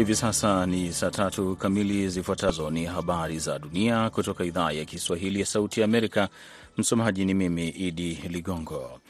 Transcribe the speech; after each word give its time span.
Hivi 0.00 0.14
sasa 0.14 0.66
ni 0.66 0.92
saa 0.92 1.10
tatu 1.10 1.56
kamili. 1.56 2.08
Zifuatazo 2.08 2.70
ni 2.70 2.84
habari 2.84 3.38
za 3.38 3.58
dunia 3.58 4.10
kutoka 4.10 4.44
idhaa 4.44 4.72
ya 4.72 4.84
Kiswahili 4.84 5.40
ya 5.40 5.46
Sauti 5.46 5.80
ya 5.80 5.84
Amerika. 5.84 6.28
Msomaji 6.76 7.24
ni 7.24 7.34
mimi 7.34 7.68
Idi 7.68 8.14
Ligongo. 8.28 9.00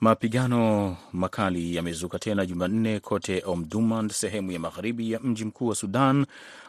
Mapigano 0.00 0.96
makali 1.12 1.74
yamezuka 1.76 2.18
tena 2.18 2.46
Jumanne 2.46 3.00
kote 3.00 3.42
Omdurman, 3.46 4.08
sehemu 4.08 4.52
ya 4.52 4.58
magharibi 4.60 5.12
ya 5.12 5.20
mji 5.20 5.44
mkuu 5.44 5.66
wa 5.66 5.74
Sudan, 5.74 6.26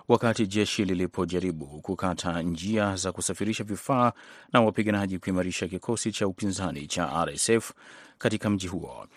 wakati 0.07 0.47
jeshi 0.47 0.85
lilipojaribu 0.85 1.65
kukata 1.65 2.41
njia 2.41 2.95
za 2.95 3.11
kusafirisha 3.11 3.63
vifaa 3.63 4.11
na 4.53 4.61
wapiganaji 4.61 5.19
kuimarisha 5.19 5.67
kikosi 5.67 6.11
cha 6.11 6.27
upinzani 6.27 6.87
cha 6.87 7.25
RSF 7.25 7.71
katika 8.17 8.49
mji 8.49 8.67
huo. 8.67 9.07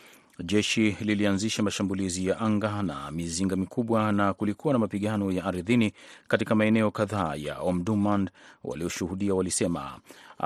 Jeshi 0.45 0.97
lilianzisha 1.01 1.63
mashambulizi 1.63 2.27
ya 2.27 2.41
anga 2.41 2.83
na 2.83 3.11
mizinga 3.11 3.57
mikubwa 3.57 4.13
na 4.13 4.35
kulikuwa 4.35 4.73
na 4.73 4.79
mapigano 4.79 5.33
ya 5.33 5.45
ardhini 5.45 5.93
katika 6.29 6.55
maeneo 6.55 6.91
kadhaa 6.91 7.35
ya 7.35 7.59
Omdurman. 7.61 8.31
Walioshuhudia 8.65 9.35
walisema 9.35 10.01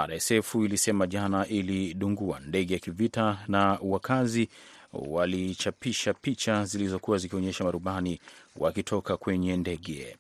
RSF 0.07 0.55
ilisema 0.55 1.07
jana 1.07 1.47
ilidungua 1.47 2.41
ndege 2.41 2.75
ya 2.75 2.81
kivita 2.81 3.39
na 3.49 3.79
wakazi 3.83 4.49
walichapisha 4.93 6.15
picha 6.15 6.65
zilizokuwa 6.65 7.19
zikionyesha 7.19 7.65
marubani 7.65 8.21
wakitoka 8.57 9.17
kwenye 9.17 9.57
ndege. 9.57 10.17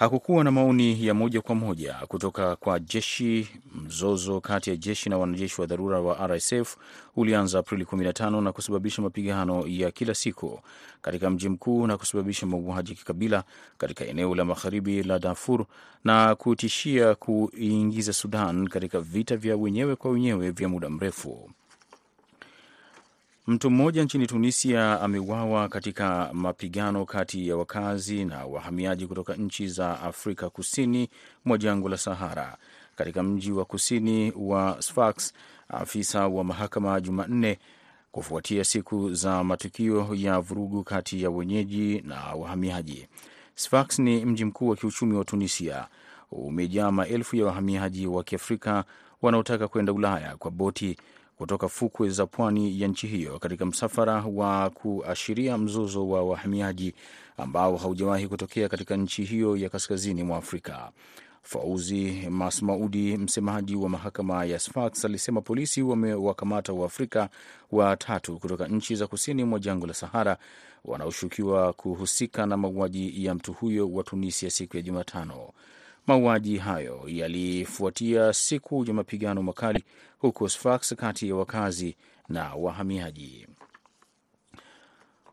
Hakukuwa 0.00 0.44
na 0.44 0.50
maoni 0.50 1.06
ya 1.06 1.14
moja 1.14 1.40
kwa 1.40 1.54
moja 1.54 1.94
kutoka 2.08 2.56
kwa 2.56 2.80
jeshi. 2.80 3.48
Mzozo 3.74 4.40
kati 4.40 4.70
ya 4.70 4.76
jeshi 4.76 5.08
na 5.10 5.18
wanajeshi 5.18 5.60
wa 5.60 5.66
dharura 5.66 6.00
wa 6.00 6.26
RSF 6.28 6.76
ulianza 7.16 7.58
Aprili 7.58 7.84
15 7.84 8.40
na 8.40 8.52
kusababisha 8.52 9.02
mapigano 9.02 9.64
ya 9.66 9.90
kila 9.90 10.14
siku 10.14 10.60
katika 11.02 11.30
mji 11.30 11.48
mkuu 11.48 11.86
na 11.86 11.96
kusababisha 11.96 12.46
mauaji 12.46 12.94
kikabila 12.94 13.44
katika 13.78 14.04
eneo 14.04 14.34
la 14.34 14.44
magharibi 14.44 15.02
la 15.02 15.18
Darfur 15.18 15.64
na 16.04 16.34
kutishia 16.34 17.14
kuingiza 17.14 18.12
Sudan 18.12 18.68
katika 18.68 19.00
vita 19.00 19.36
vya 19.36 19.56
wenyewe 19.56 19.96
kwa 19.96 20.10
wenyewe 20.10 20.50
vya 20.50 20.68
muda 20.68 20.90
mrefu. 20.90 21.50
Mtu 23.50 23.70
mmoja 23.70 24.04
nchini 24.04 24.26
Tunisia 24.26 25.00
ameuawa 25.00 25.68
katika 25.68 26.30
mapigano 26.32 27.04
kati 27.04 27.48
ya 27.48 27.56
wakazi 27.56 28.24
na 28.24 28.44
wahamiaji 28.46 29.06
kutoka 29.06 29.34
nchi 29.34 29.68
za 29.68 30.00
Afrika 30.00 30.50
kusini 30.50 31.08
mwa 31.44 31.58
jangwa 31.58 31.90
la 31.90 31.96
Sahara. 31.96 32.56
Katika 32.96 33.22
mji 33.22 33.52
wa 33.52 33.64
kusini 33.64 34.32
wa 34.36 34.76
Sfax, 34.82 35.32
afisa 35.68 36.28
wa 36.28 36.44
mahakama 36.44 37.00
Jumanne, 37.00 37.58
kufuatia 38.12 38.64
siku 38.64 39.14
za 39.14 39.44
matukio 39.44 40.08
ya 40.14 40.40
vurugu 40.40 40.84
kati 40.84 41.22
ya 41.22 41.30
wenyeji 41.30 42.00
na 42.06 42.20
wahamiaji. 42.34 43.08
Sfax 43.54 43.98
ni 43.98 44.24
mji 44.24 44.44
mkuu 44.44 44.68
wa 44.68 44.76
kiuchumi 44.76 45.16
wa 45.16 45.24
Tunisia, 45.24 45.86
umejaa 46.32 46.90
maelfu 46.90 47.36
ya 47.36 47.46
wahamiaji 47.46 48.06
wa 48.06 48.24
Kiafrika 48.24 48.84
wanaotaka 49.22 49.68
kwenda 49.68 49.92
Ulaya 49.92 50.36
kwa 50.36 50.50
boti 50.50 50.96
kutoka 51.40 51.68
fukwe 51.68 52.08
za 52.10 52.26
pwani 52.26 52.80
ya 52.80 52.88
nchi 52.88 53.06
hiyo 53.06 53.38
katika 53.38 53.66
msafara 53.66 54.24
wa 54.34 54.70
kuashiria 54.70 55.58
mzozo 55.58 56.08
wa 56.08 56.22
wahamiaji 56.22 56.94
ambao 57.36 57.76
haujawahi 57.76 58.28
kutokea 58.28 58.68
katika 58.68 58.96
nchi 58.96 59.24
hiyo 59.24 59.56
ya 59.56 59.68
kaskazini 59.68 60.22
mwa 60.22 60.38
Afrika. 60.38 60.90
Fauzi 61.42 62.26
Masmaudi, 62.30 63.16
msemaji 63.16 63.76
wa 63.76 63.88
mahakama 63.88 64.44
ya 64.44 64.58
Sfax, 64.58 65.04
alisema 65.04 65.40
polisi 65.40 65.82
wamewakamata 65.82 66.72
Waafrika 66.72 67.28
watatu 67.72 68.38
kutoka 68.38 68.66
nchi 68.68 68.96
za 68.96 69.06
kusini 69.06 69.44
mwa 69.44 69.58
jangwa 69.58 69.88
la 69.88 69.94
Sahara 69.94 70.36
wanaoshukiwa 70.84 71.72
kuhusika 71.72 72.46
na 72.46 72.56
mauaji 72.56 73.24
ya 73.24 73.34
mtu 73.34 73.52
huyo 73.52 73.90
wa 73.92 74.02
Tunisia 74.04 74.50
siku 74.50 74.76
ya 74.76 74.82
Jumatano. 74.82 75.50
Mauaji 76.06 76.56
hayo 76.56 77.02
yalifuatia 77.06 78.32
siku 78.32 78.84
ya 78.84 78.94
mapigano 78.94 79.42
makali 79.42 79.84
huko 80.18 80.48
Sfax 80.48 80.94
kati 80.94 81.28
ya 81.28 81.34
wakazi 81.34 81.96
na 82.28 82.54
wahamiaji. 82.54 83.46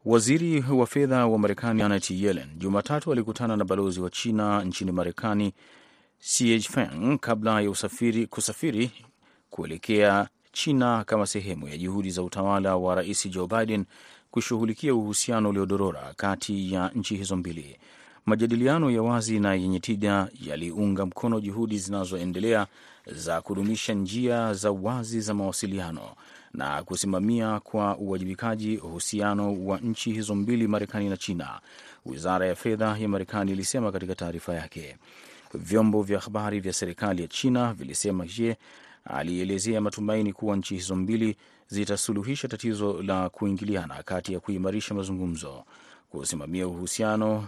Waziri 0.05 0.61
wa 0.71 0.87
fedha 0.87 1.27
wa 1.27 1.39
Marekani 1.39 1.79
Janet 1.79 2.11
Yellen 2.11 2.49
Jumatatu 2.57 3.11
alikutana 3.11 3.57
na 3.57 3.65
balozi 3.65 3.99
wa 4.01 4.09
China 4.09 4.63
nchini 4.63 4.91
Marekani 4.91 5.53
CH 6.19 6.69
Feng 6.69 7.17
kabla 7.19 7.61
ya 7.61 7.69
usafiri, 7.69 8.27
kusafiri 8.27 8.91
kuelekea 9.49 10.27
China 10.51 11.03
kama 11.03 11.25
sehemu 11.27 11.67
ya 11.67 11.77
juhudi 11.77 12.09
za 12.11 12.23
utawala 12.23 12.75
wa 12.77 12.95
Rais 12.95 13.29
Joe 13.29 13.47
Biden 13.47 13.85
kushughulikia 14.31 14.95
uhusiano 14.95 15.49
uliodorora 15.49 16.13
kati 16.17 16.73
ya 16.73 16.89
nchi 16.95 17.15
hizo 17.15 17.35
mbili. 17.35 17.77
Majadiliano 18.27 18.91
ya 18.91 19.01
wazi 19.01 19.39
na 19.39 19.53
yenye 19.53 19.79
tija 19.79 20.27
yaliunga 20.45 21.05
mkono 21.05 21.39
juhudi 21.39 21.77
zinazoendelea 21.77 22.67
za 23.05 23.41
kudumisha 23.41 23.93
njia 23.93 24.53
za 24.53 24.71
wazi 24.71 25.21
za 25.21 25.33
mawasiliano 25.33 26.01
na 26.53 26.83
kusimamia 26.83 27.59
kwa 27.59 27.97
uwajibikaji 27.97 28.77
uhusiano 28.77 29.65
wa 29.65 29.77
nchi 29.79 30.11
hizo 30.11 30.35
mbili, 30.35 30.67
Marekani 30.67 31.09
na 31.09 31.17
China, 31.17 31.59
wizara 32.05 32.45
ya 32.47 32.55
fedha 32.55 32.97
ya 32.97 33.07
Marekani 33.07 33.51
ilisema 33.51 33.91
katika 33.91 34.15
taarifa 34.15 34.53
yake. 34.53 34.97
Vyombo 35.53 36.03
vya 36.03 36.19
habari 36.19 36.59
vya 36.59 36.73
serikali 36.73 37.21
ya 37.21 37.27
China 37.27 37.73
vilisema 37.73 38.25
Xie 38.25 38.57
alielezea 39.05 39.81
matumaini 39.81 40.33
kuwa 40.33 40.55
nchi 40.57 40.73
hizo 40.75 40.95
mbili 40.95 41.35
zitasuluhisha 41.67 42.47
tatizo 42.47 43.01
la 43.03 43.29
kuingiliana 43.29 44.03
kati 44.03 44.33
ya 44.33 44.39
kuimarisha 44.39 44.93
mazungumzo 44.95 45.63
kusimamia 46.09 46.67
uhusiano 46.67 47.47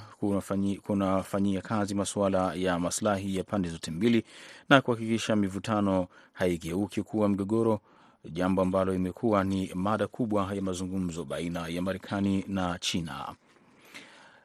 kunafanyia 0.84 1.62
kazi 1.62 1.96
masuala 1.96 2.54
ya 2.54 2.80
maslahi 2.80 3.36
ya 3.36 3.44
pande 3.44 3.70
zote 3.70 3.92
mbili 3.92 4.24
na 4.70 4.82
kuhakikisha 4.82 5.36
mivutano 5.36 6.08
haigeuki 6.34 7.04
kuwa 7.04 7.30
mgogoro, 7.30 7.80
jambo 8.32 8.62
ambalo 8.62 8.94
imekuwa 8.96 9.44
ni 9.44 9.72
mada 9.76 10.08
kubwa 10.08 10.54
ya 10.56 10.62
mazungumzo 10.62 11.26
baina 11.26 11.68
ya 11.68 11.82
Marekani 11.82 12.46
na 12.48 12.80
China. 12.80 13.36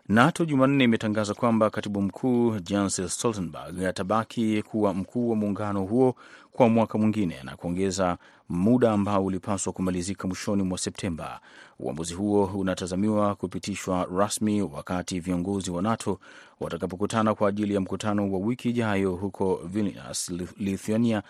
NATO 0.09 0.44
Jumanne 0.44 0.84
imetangaza 0.84 1.34
kwamba 1.34 1.70
katibu 1.70 2.03
mkuu 2.03 2.59
Jens 2.60 3.00
Stoltenberg 3.15 3.82
atabaki 3.84 4.62
kuwa 4.62 4.94
mkuu 4.94 5.31
wa 5.31 5.37
muungano 5.37 5.82
huo 5.84 6.15
kwa 6.53 6.69
mwaka 6.69 6.98
mwingine 6.98 7.42
na 7.42 7.56
kuongeza 7.56 8.19
muda 8.48 8.92
ambao 8.92 9.25
ulipaswa 9.25 9.72
kumalizika 9.72 10.28
mwishoni 10.28 10.62
mwa 10.62 10.78
Septemba. 10.78 11.41
Uamuzi 11.81 12.15
huo 12.15 12.44
unatazamiwa 12.44 13.34
kupitishwa 13.34 14.09
rasmi 14.16 14.62
wakati 14.62 15.20
viongozi 15.20 15.70
wa 15.70 15.82
NATO 15.82 16.21
watakapokutana 16.60 17.34
kwa 17.34 17.48
ajili 17.48 17.75
ya 17.75 17.81
mkutano 17.81 18.32
wa 18.32 18.38
wiki 18.38 18.71
ijayo 18.71 19.12
huko 19.12 19.60
Vilnius, 19.65 20.32
Lithuania. 20.59 21.22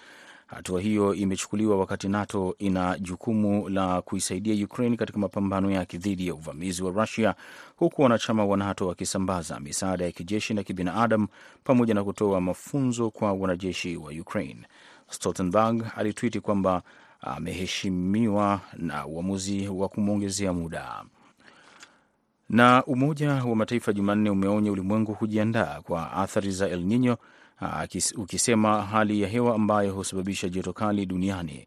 Hatua 0.47 0.81
hiyo 0.81 1.15
imechukuliwa 1.15 1.77
wakati 1.79 2.09
NATO 2.09 2.55
ina 2.59 2.99
jukumu 2.99 3.69
la 3.69 4.03
kuisaidia 4.03 4.65
Ukraine 4.65 4.97
katika 4.97 5.19
mapambano 5.19 5.71
yake 5.71 5.99
dhidi 5.99 6.27
ya 6.27 6.35
uvamizi 6.35 6.83
wa 6.83 6.91
Rusia, 6.91 7.35
huku 7.77 8.03
wanachama 8.03 8.45
wa 8.45 8.57
NATO 8.57 8.87
wakisambaza 8.87 9.61
misaada 9.61 10.05
ya 10.05 10.13
kijeshi 10.13 10.55
na 10.55 10.63
kibinadamu 10.63 11.29
pamoja 11.65 11.95
na 11.95 12.05
kutoa 12.05 12.41
mafunzo 12.41 13.11
kwa 13.11 13.33
wanajeshi 13.33 13.97
wa 13.97 14.13
Ukraine. 14.13 14.61
Stoltenberg 15.11 15.85
alitwiti 15.97 16.41
kwamba 16.41 16.83
ameheshimiwa 17.21 18.61
na 18.77 19.07
uamuzi 19.07 19.69
wa 19.69 19.89
kumwongezea 19.89 20.53
muda. 20.53 21.05
Na 22.49 22.85
Umoja 22.85 23.31
wa 23.33 23.57
Mataifa 23.57 23.93
Jumanne 23.93 24.31
umeonya 24.31 24.73
ulimwengu 24.73 25.15
kujiandaa 25.15 25.81
kwa 25.83 26.13
athari 26.13 26.51
za 26.51 26.69
El 26.69 26.81
Nino 26.81 27.17
ukisema 28.17 28.83
hali 28.83 29.23
ya 29.23 29.29
hewa 29.29 29.55
ambayo 29.55 29.93
husababisha 29.95 30.49
joto 30.49 30.73
kali 30.73 31.07
duniani 31.07 31.67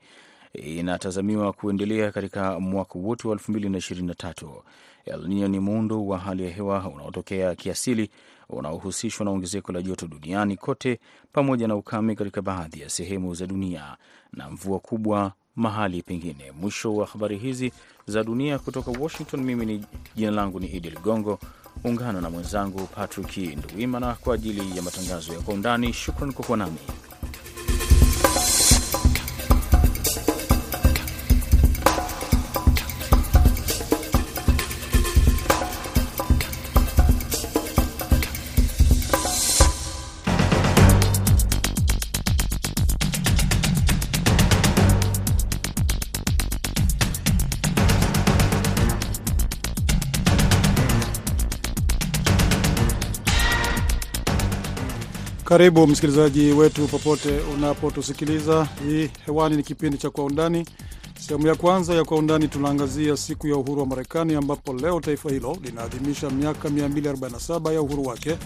inatazamiwa 0.53 1.53
kuendelea 1.53 2.11
katika 2.11 2.59
mwaka 2.59 2.99
wote 2.99 3.27
wa 3.27 3.35
2023. 3.35 4.61
El 5.05 5.27
Nino 5.27 5.47
ni 5.47 5.59
muundo 5.59 6.05
wa 6.07 6.17
hali 6.19 6.43
ya 6.43 6.49
hewa 6.49 6.89
unaotokea 6.89 7.55
kiasili 7.55 8.09
unaohusishwa 8.49 9.25
na 9.25 9.31
ongezeko 9.31 9.71
la 9.71 9.81
joto 9.81 10.07
duniani 10.07 10.57
kote 10.57 10.99
pamoja 11.33 11.67
na 11.67 11.75
ukame 11.75 12.15
katika 12.15 12.41
baadhi 12.41 12.81
ya 12.81 12.89
sehemu 12.89 13.33
za 13.35 13.47
dunia 13.47 13.97
na 14.33 14.49
mvua 14.49 14.79
kubwa 14.79 15.31
mahali 15.55 16.01
pengine. 16.01 16.51
Mwisho 16.61 16.95
wa 16.95 17.05
habari 17.05 17.37
hizi 17.37 17.71
za 18.05 18.23
dunia 18.23 18.59
kutoka 18.59 18.91
Washington. 18.91 19.41
Mimi 19.43 19.65
ni 19.65 19.85
jina 20.15 20.31
langu 20.31 20.59
ni 20.59 20.67
Idi 20.67 20.89
Ligongo. 20.89 21.39
Ungana 21.87 22.21
na 22.21 22.29
mwenzangu 22.29 22.87
Patrick 22.87 23.37
Nduwimana 23.37 24.15
kwa 24.15 24.35
ajili 24.35 24.77
ya 24.77 24.83
matangazo 24.83 25.33
ya 25.33 25.39
kwa 25.39 25.53
undani. 25.53 25.93
Shukran 25.93 26.33
kwa 26.33 26.45
kuwa 26.45 26.57
nami. 26.57 26.77
Karibu 55.57 55.87
msikilizaji 55.87 56.51
wetu 56.51 56.87
popote 56.87 57.39
unapotusikiliza. 57.39 58.67
Hii 58.87 59.09
hewani 59.25 59.55
ni 59.57 59.63
kipindi 59.63 59.97
cha 59.97 60.09
Kwa 60.09 60.23
Undani. 60.23 60.65
Sehemu 61.19 61.47
ya 61.47 61.55
kwanza 61.55 61.93
ya 61.95 62.03
Kwa 62.05 62.17
Undani 62.17 62.47
tunaangazia 62.47 63.17
siku 63.17 63.47
ya 63.47 63.55
uhuru 63.55 63.79
wa 63.81 63.87
Marekani, 63.87 64.35
ambapo 64.35 64.73
leo 64.73 64.99
taifa 64.99 65.29
hilo 65.29 65.57
linaadhimisha 65.63 66.29
miaka 66.29 66.69
247 66.69 67.73
ya 67.73 67.81
uhuru 67.81 68.05
wake, 68.05 68.37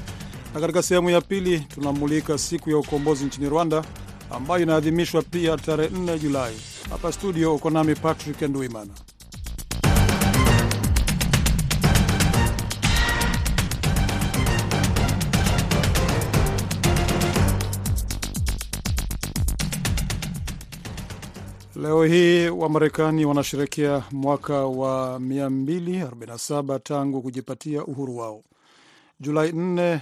na 0.54 0.60
katika 0.62 0.82
sehemu 0.84 1.10
ya 1.10 1.22
pili 1.22 1.60
tunamulika 1.60 2.38
siku 2.38 2.70
ya 2.70 2.78
ukombozi 2.78 3.26
nchini 3.26 3.50
Rwanda 3.50 3.84
ambayo 4.30 4.64
inaadhimishwa 4.64 5.22
pia 5.22 5.58
tarehe 5.58 5.90
4 5.90 6.20
Julai. 6.20 6.54
Hapa 6.90 7.12
studio 7.12 7.56
uko 7.56 7.70
nami 7.70 7.96
Patrick 7.96 8.42
Nduimana. 8.42 8.92
Leo 21.82 22.04
hii 22.04 22.50
Wamarekani 22.50 23.26
wanasherekea 23.26 24.04
mwaka 24.12 24.66
wa 24.66 25.20
247 25.20 26.80
tangu 26.80 27.22
kujipatia 27.22 27.86
uhuru 27.86 28.18
wao. 28.18 28.44
Julai 29.20 29.52
4, 29.52 30.00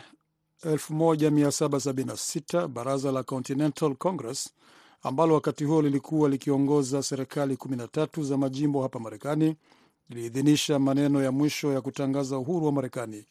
1776 0.65 2.67
baraza 2.67 3.11
la 3.11 3.23
Continental 3.23 3.95
Congress 3.95 4.49
ambalo 5.03 5.33
wakati 5.33 5.63
huo 5.63 5.81
lilikuwa 5.81 6.29
likiongoza 6.29 7.03
serikali 7.03 7.55
13 7.55 8.23
za 8.23 8.37
majimbo 8.37 8.81
hapa 8.81 8.99
Marekani 8.99 9.55
liliidhinisha 10.09 10.79
maneno 10.79 11.23
ya 11.23 11.31
mwisho 11.31 11.73
ya 11.73 11.81
kutangaza 11.81 12.37
uhuru 12.37 12.65
wa 12.65 12.71
Marekani. 12.71 13.25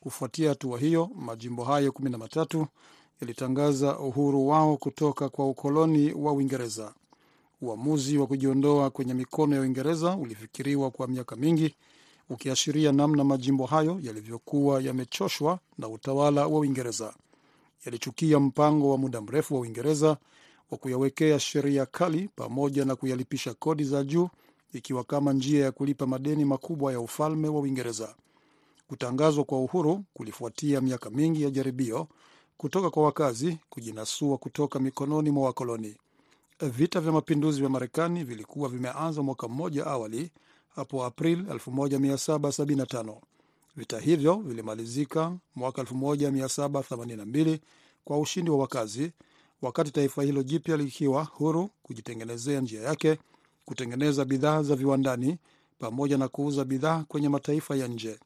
Kufuatia 0.00 0.48
hatua 0.48 0.78
hiyo, 0.78 1.10
majimbo 1.14 1.64
hayo 1.64 1.90
13 1.90 2.66
yalitangaza 3.20 3.98
uhuru 3.98 4.48
wao 4.48 4.76
kutoka 4.76 5.28
kwa 5.28 5.48
ukoloni 5.48 6.12
wa 6.12 6.32
Uingereza. 6.32 6.92
Uamuzi 7.62 8.18
wa 8.18 8.26
kujiondoa 8.26 8.90
kwenye 8.90 9.14
mikono 9.14 9.54
ya 9.56 9.60
Uingereza 9.62 10.16
ulifikiriwa 10.16 10.90
kwa 10.90 11.08
miaka 11.08 11.36
mingi, 11.36 11.74
ukiashiria 12.30 12.92
namna 12.92 13.24
majimbo 13.24 13.66
hayo 13.66 13.98
yalivyokuwa 14.02 14.82
yamechoshwa 14.82 15.58
na 15.78 15.88
utawala 15.88 16.46
wa 16.46 16.58
Uingereza. 16.58 17.14
Yalichukia 17.86 18.40
mpango 18.40 18.90
wa 18.90 18.98
muda 18.98 19.20
mrefu 19.20 19.54
wa 19.54 19.60
Uingereza 19.60 20.16
wa 20.70 20.78
kuyawekea 20.78 21.40
sheria 21.40 21.86
kali 21.86 22.28
pamoja 22.36 22.84
na 22.84 22.96
kuyalipisha 22.96 23.54
kodi 23.54 23.84
za 23.84 24.04
juu, 24.04 24.28
ikiwa 24.72 25.04
kama 25.04 25.32
njia 25.32 25.64
ya 25.64 25.72
kulipa 25.72 26.06
madeni 26.06 26.44
makubwa 26.44 26.92
ya 26.92 27.00
ufalme 27.00 27.48
wa 27.48 27.60
Uingereza. 27.60 28.14
Kutangazwa 28.88 29.44
kwa 29.44 29.60
uhuru 29.60 30.04
kulifuatia 30.14 30.80
miaka 30.80 31.10
mingi 31.10 31.42
ya 31.42 31.50
jaribio 31.50 32.08
kutoka 32.56 32.90
kwa 32.90 33.02
wakazi 33.02 33.58
kujinasua 33.70 34.38
kutoka 34.38 34.78
mikononi 34.78 35.30
mwa 35.30 35.46
wakoloni. 35.46 35.96
Vita 36.62 37.00
vya 37.00 37.12
mapinduzi 37.12 37.60
vya 37.60 37.68
Marekani 37.68 38.24
vilikuwa 38.24 38.68
vimeanza 38.68 39.22
mwaka 39.22 39.48
mmoja 39.48 39.86
awali, 39.86 40.30
hapo 40.68 41.04
April 41.04 41.42
1775. 41.42 43.16
Vita 43.76 44.00
hivyo 44.00 44.34
vilimalizika 44.36 45.36
mwaka 45.56 45.82
1782 45.82 47.58
kwa 48.04 48.18
ushindi 48.18 48.50
wa 48.50 48.58
wakazi, 48.58 49.12
wakati 49.62 49.90
taifa 49.90 50.22
hilo 50.22 50.42
jipya 50.42 50.76
likiwa 50.76 51.24
huru 51.24 51.70
kujitengenezea 51.82 52.60
njia 52.60 52.82
yake, 52.82 53.18
kutengeneza 53.64 54.24
bidhaa 54.24 54.62
za 54.62 54.76
viwandani 54.76 55.38
pamoja 55.78 56.18
na 56.18 56.28
kuuza 56.28 56.64
bidhaa 56.64 57.04
kwenye 57.08 57.28
mataifa 57.28 57.76
ya 57.76 57.88
nje. 57.88 58.18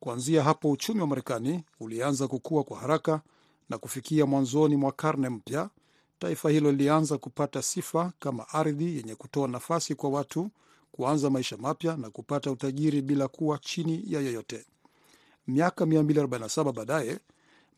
Kuanzia 0.00 0.42
hapo 0.42 0.70
uchumi 0.70 1.00
wa 1.00 1.06
Marekani 1.06 1.64
ulianza 1.80 2.28
kukua 2.28 2.64
kwa 2.64 2.78
haraka 2.78 3.20
na 3.68 3.78
kufikia 3.78 4.26
mwanzoni 4.26 4.76
mwa 4.76 4.92
karne 4.92 5.28
mpya 5.28 5.70
taifa 6.18 6.50
hilo 6.50 6.70
lilianza 6.72 7.18
kupata 7.18 7.62
sifa 7.62 8.12
kama 8.18 8.48
ardhi 8.48 8.96
yenye 8.96 9.14
kutoa 9.14 9.48
nafasi 9.48 9.94
kwa 9.94 10.10
watu 10.10 10.50
kuanza 10.92 11.30
maisha 11.30 11.56
mapya 11.56 11.96
na 11.96 12.10
kupata 12.10 12.50
utajiri 12.50 13.02
bila 13.02 13.28
kuwa 13.28 13.58
chini 13.58 14.04
ya 14.06 14.20
yoyote. 14.20 14.64
Miaka 15.46 15.84
247 15.84 16.72
baadaye, 16.72 17.18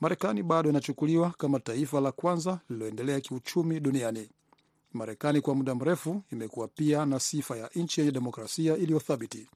Marekani 0.00 0.42
bado 0.42 0.70
inachukuliwa 0.70 1.30
kama 1.30 1.60
taifa 1.60 2.00
la 2.00 2.12
kwanza 2.12 2.60
lililoendelea 2.70 3.20
kiuchumi 3.20 3.80
duniani. 3.80 4.28
Marekani 4.92 5.40
kwa 5.40 5.54
muda 5.54 5.74
mrefu 5.74 6.22
imekuwa 6.32 6.68
pia 6.68 7.06
na 7.06 7.20
sifa 7.20 7.56
ya 7.56 7.70
nchi 7.74 8.00
yenye 8.00 8.12
demokrasia 8.12 8.76
iliyothabiti, 8.76 9.48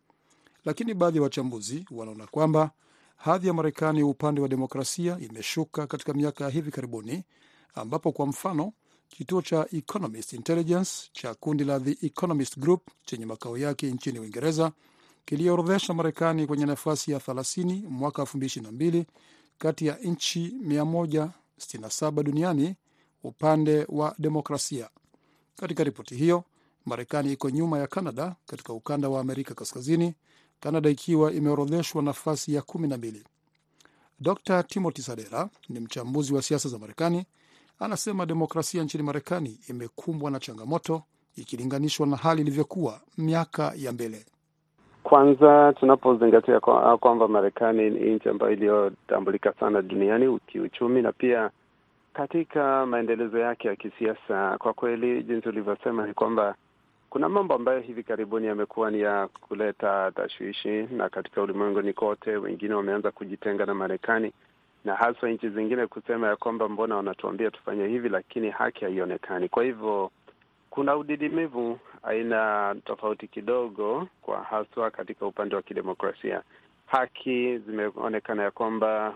lakini 0.65 0.95
baadhi 0.95 1.17
ya 1.17 1.23
wa 1.23 1.25
wachambuzi 1.27 1.87
wanaona 1.91 2.27
kwamba 2.27 2.71
hadhi 3.17 3.47
ya 3.47 3.53
Marekani 3.55 4.03
upande 4.03 4.41
wa 4.41 4.49
demokrasia 4.49 5.19
imeshuka 5.19 5.87
katika 5.87 6.13
miaka 6.15 6.45
ya 6.45 6.51
hivi 6.51 6.71
karibuni 6.71 7.25
ambapo 7.75 8.13
kwa 8.13 8.27
mfano 8.27 8.73
kituo 9.09 9.43
cha 9.43 9.67
Economist 9.73 10.33
Intelligence 10.33 10.91
cha 11.13 11.35
kundi 11.35 11.65
la 11.65 11.81
The 11.81 12.07
Economist 12.07 12.59
Group 12.59 12.83
chenye 13.05 13.27
makao 13.27 13.59
yake 13.59 13.87
nchini 13.91 14.19
Uingereza 14.19 14.73
kiliorodhesha 15.25 15.95
Marekani 15.95 16.47
kwenye 16.47 16.67
nafasi 16.67 17.11
ya 17.13 17.19
30 17.19 17.83
mwaka 17.89 18.23
2022 18.23 19.05
kati 19.59 19.87
ya 19.87 19.97
nchi 19.97 20.55
167 20.67 22.23
duniani 22.23 22.75
upande 23.23 23.87
wa 23.89 24.15
demokrasia. 24.19 24.89
Katika 25.57 25.85
ripoti 25.85 26.15
hiyo, 26.17 26.45
Marekani 26.87 27.33
iko 27.33 27.51
nyuma 27.51 27.79
ya 27.79 27.87
Canada 27.87 28.37
katika 28.47 28.73
ukanda 28.73 29.09
wa 29.09 29.21
Amerika 29.21 29.55
Kaskazini, 29.55 30.15
Canada 30.61 30.91
ikiwa 30.91 31.33
imeorodheshwa 31.33 32.03
nafasi 32.03 32.55
ya 32.55 32.63
12. 32.63 33.15
Dr 34.21 34.63
Timothy 34.67 35.03
Sadera 35.03 35.49
ni 35.69 35.81
mchambuzi 35.81 36.35
wa 36.35 36.43
siasa 36.43 36.69
za 36.69 36.79
Marekani. 36.79 37.25
Anasema 37.85 38.27
demokrasia 38.27 38.83
nchini 38.83 39.05
Marekani 39.05 39.59
imekumbwa 39.69 40.31
na 40.31 40.41
changamoto 40.41 41.03
ikilinganishwa 41.37 42.07
na 42.07 42.17
hali 42.17 42.41
ilivyokuwa 42.43 43.01
miaka 43.19 43.73
ya 43.77 43.93
mbele. 43.93 44.25
Kwanza 45.03 45.73
tunapozingatia 45.81 46.61
kwamba 46.61 46.99
kwa 46.99 47.29
Marekani 47.29 47.91
ni 47.91 48.15
nchi 48.15 48.29
ambayo 48.29 48.53
iliyotambulika 48.53 49.53
sana 49.61 49.83
duniani 49.83 50.39
kiuchumi 50.47 51.03
na 51.03 51.13
pia 51.13 51.51
katika 52.13 52.87
maendelezo 52.87 53.39
yake 53.39 53.69
ya 53.69 53.77
kisiasa, 53.77 54.59
kwa 54.59 54.73
kweli, 54.73 55.23
jinsi 55.23 55.49
ulivyosema 55.49 56.07
ni 56.07 56.15
kwamba 56.15 56.55
kuna 57.11 57.29
mambo 57.29 57.55
ambayo 57.55 57.81
hivi 57.81 58.03
karibuni 58.03 58.47
yamekuwa 58.47 58.91
ni 58.91 59.01
ya 59.01 59.29
kuleta 59.29 60.11
tashwishi, 60.13 60.83
na 60.83 61.09
katika 61.09 61.43
ulimwenguni 61.43 61.93
kote 61.93 62.37
wengine 62.37 62.75
wameanza 62.75 63.11
kujitenga 63.11 63.67
na 63.67 63.75
Marekani 63.75 64.33
na 64.85 64.95
haswa 64.95 65.31
nchi 65.31 65.49
zingine 65.49 65.87
kusema 65.87 66.29
ya 66.29 66.37
kwamba 66.37 66.69
mbona 66.69 66.97
wanatuambia 66.97 67.51
tufanye 67.51 67.87
hivi, 67.87 68.09
lakini 68.09 68.51
haki 68.51 68.85
haionekani. 68.85 69.49
Kwa 69.49 69.65
hivyo 69.65 70.11
kuna 70.71 70.97
udidimivu 70.97 71.79
aina 72.03 72.75
tofauti 72.85 73.29
kidogo, 73.29 74.09
kwa 74.23 74.43
haswa 74.43 74.91
katika 74.91 75.27
upande 75.27 75.57
wa 75.57 75.63
kidemokrasia. 75.63 76.43
Haki 76.87 77.59
zimeonekana 77.59 78.43
ya 78.43 78.51
kwamba 78.51 79.15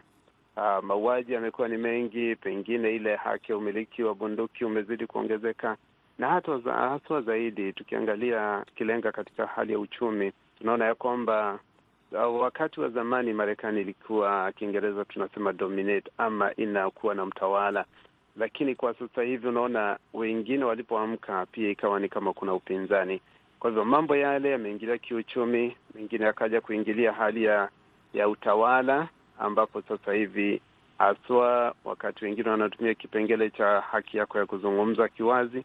uh, 0.56 0.84
mauaji 0.84 1.32
yamekuwa 1.32 1.68
ni 1.68 1.76
mengi, 1.76 2.36
pengine 2.36 2.96
ile 2.96 3.16
haki 3.16 3.52
ya 3.52 3.58
umiliki 3.58 4.02
wa 4.02 4.14
bunduki 4.14 4.64
umezidi 4.64 5.06
kuongezeka, 5.06 5.76
na 6.18 6.28
hata 6.28 6.52
haswa 6.72 7.20
zaidi 7.22 7.72
tukiangalia, 7.72 8.62
tukilenga 8.66 9.12
katika 9.12 9.46
hali 9.46 9.72
ya 9.72 9.78
uchumi, 9.78 10.32
tunaona 10.58 10.84
ya 10.84 10.94
kwamba 10.94 11.58
wakati 12.12 12.80
wa 12.80 12.88
zamani 12.88 13.32
Marekani 13.32 13.80
ilikuwa 13.80 14.52
Kiingereza 14.52 15.04
tunasema 15.04 15.52
dominate 15.52 16.10
ama 16.18 16.54
inakuwa 16.54 17.14
na 17.14 17.26
mtawala, 17.26 17.84
lakini 18.36 18.74
kwa 18.74 18.94
sasa 18.94 19.22
hivi 19.22 19.48
unaona 19.48 19.98
wengine 20.14 20.64
walipoamka 20.64 21.46
pia 21.46 21.70
ikawa 21.70 22.00
ni 22.00 22.08
kama 22.08 22.32
kuna 22.32 22.54
upinzani. 22.54 23.20
Kwa 23.60 23.70
hivyo 23.70 23.84
mambo 23.84 24.16
yale 24.16 24.50
yameingilia 24.50 24.98
kiuchumi, 24.98 25.76
mengine 25.94 26.24
yakaja 26.24 26.60
kuingilia 26.60 27.12
hali 27.12 27.44
ya 27.44 27.68
ya 28.14 28.28
utawala, 28.28 29.08
ambapo 29.38 29.82
sasa 29.82 30.12
hivi 30.12 30.60
haswa 30.98 31.74
wakati 31.84 32.24
wengine 32.24 32.50
wanatumia 32.50 32.94
kipengele 32.94 33.50
cha 33.50 33.80
haki 33.80 34.16
yako 34.18 34.38
ya 34.38 34.46
kuzungumza 34.46 35.08
kiwazi, 35.08 35.64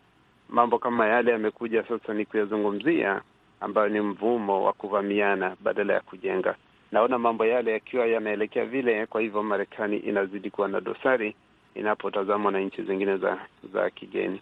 mambo 0.49 0.79
kama 0.79 1.07
yale 1.07 1.31
yamekuja 1.31 1.83
sasa 1.87 2.13
ni 2.13 2.25
kuyazungumzia 2.25 3.21
ambayo 3.63 3.89
ni 3.89 4.01
mvumo 4.01 4.63
wa 4.63 4.73
kuvamiana 4.73 5.55
badala 5.63 5.93
ya 5.93 6.01
kujenga. 6.01 6.55
Naona 6.91 7.17
mambo 7.19 7.45
yale 7.45 7.71
yakiwa 7.71 8.07
yanaelekea 8.07 8.65
vile. 8.65 9.05
Kwa 9.05 9.21
hivyo 9.21 9.43
Marekani 9.43 9.97
inazidi 9.97 10.49
kuwa 10.49 10.67
na 10.67 10.81
dosari 10.81 11.35
inapotazamwa 11.75 12.51
na 12.51 12.59
nchi 12.59 12.83
zingine 12.83 13.17
za 13.17 13.37
za 13.73 13.89
kigeni. 13.89 14.41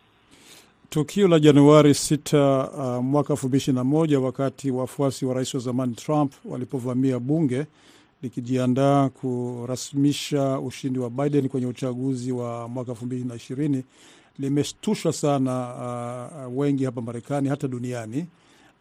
Tukio 0.90 1.28
la 1.28 1.40
Januari 1.40 1.90
6 1.90 2.98
uh, 2.98 3.04
mwaka 3.04 3.34
elfu 3.34 3.48
mbili 3.48 3.58
ishirini 3.58 3.78
na 3.78 3.84
moja 3.84 4.20
wakati 4.20 4.72
wafuasi 4.72 5.26
wa 5.26 5.34
rais 5.34 5.54
wa 5.54 5.60
zamani 5.60 5.94
Trump 5.96 6.34
walipovamia 6.46 7.20
bunge 7.20 7.66
likijiandaa 8.22 9.10
kurasmisha 9.10 10.60
ushindi 10.60 11.00
wa 11.00 11.10
Biden 11.10 11.50
kwenye 11.50 11.68
uchaguzi 11.68 12.32
wa 12.32 12.68
mwaka 12.68 12.92
elfu 12.92 13.06
mbili 13.06 13.24
na 13.24 13.36
ishirini 13.36 13.84
limeshtusha 14.40 15.12
sana 15.14 15.74
uh, 16.48 16.58
wengi 16.60 16.86
hapa 16.86 17.02
Marekani, 17.02 17.50
hata 17.50 17.68
duniani 17.68 18.26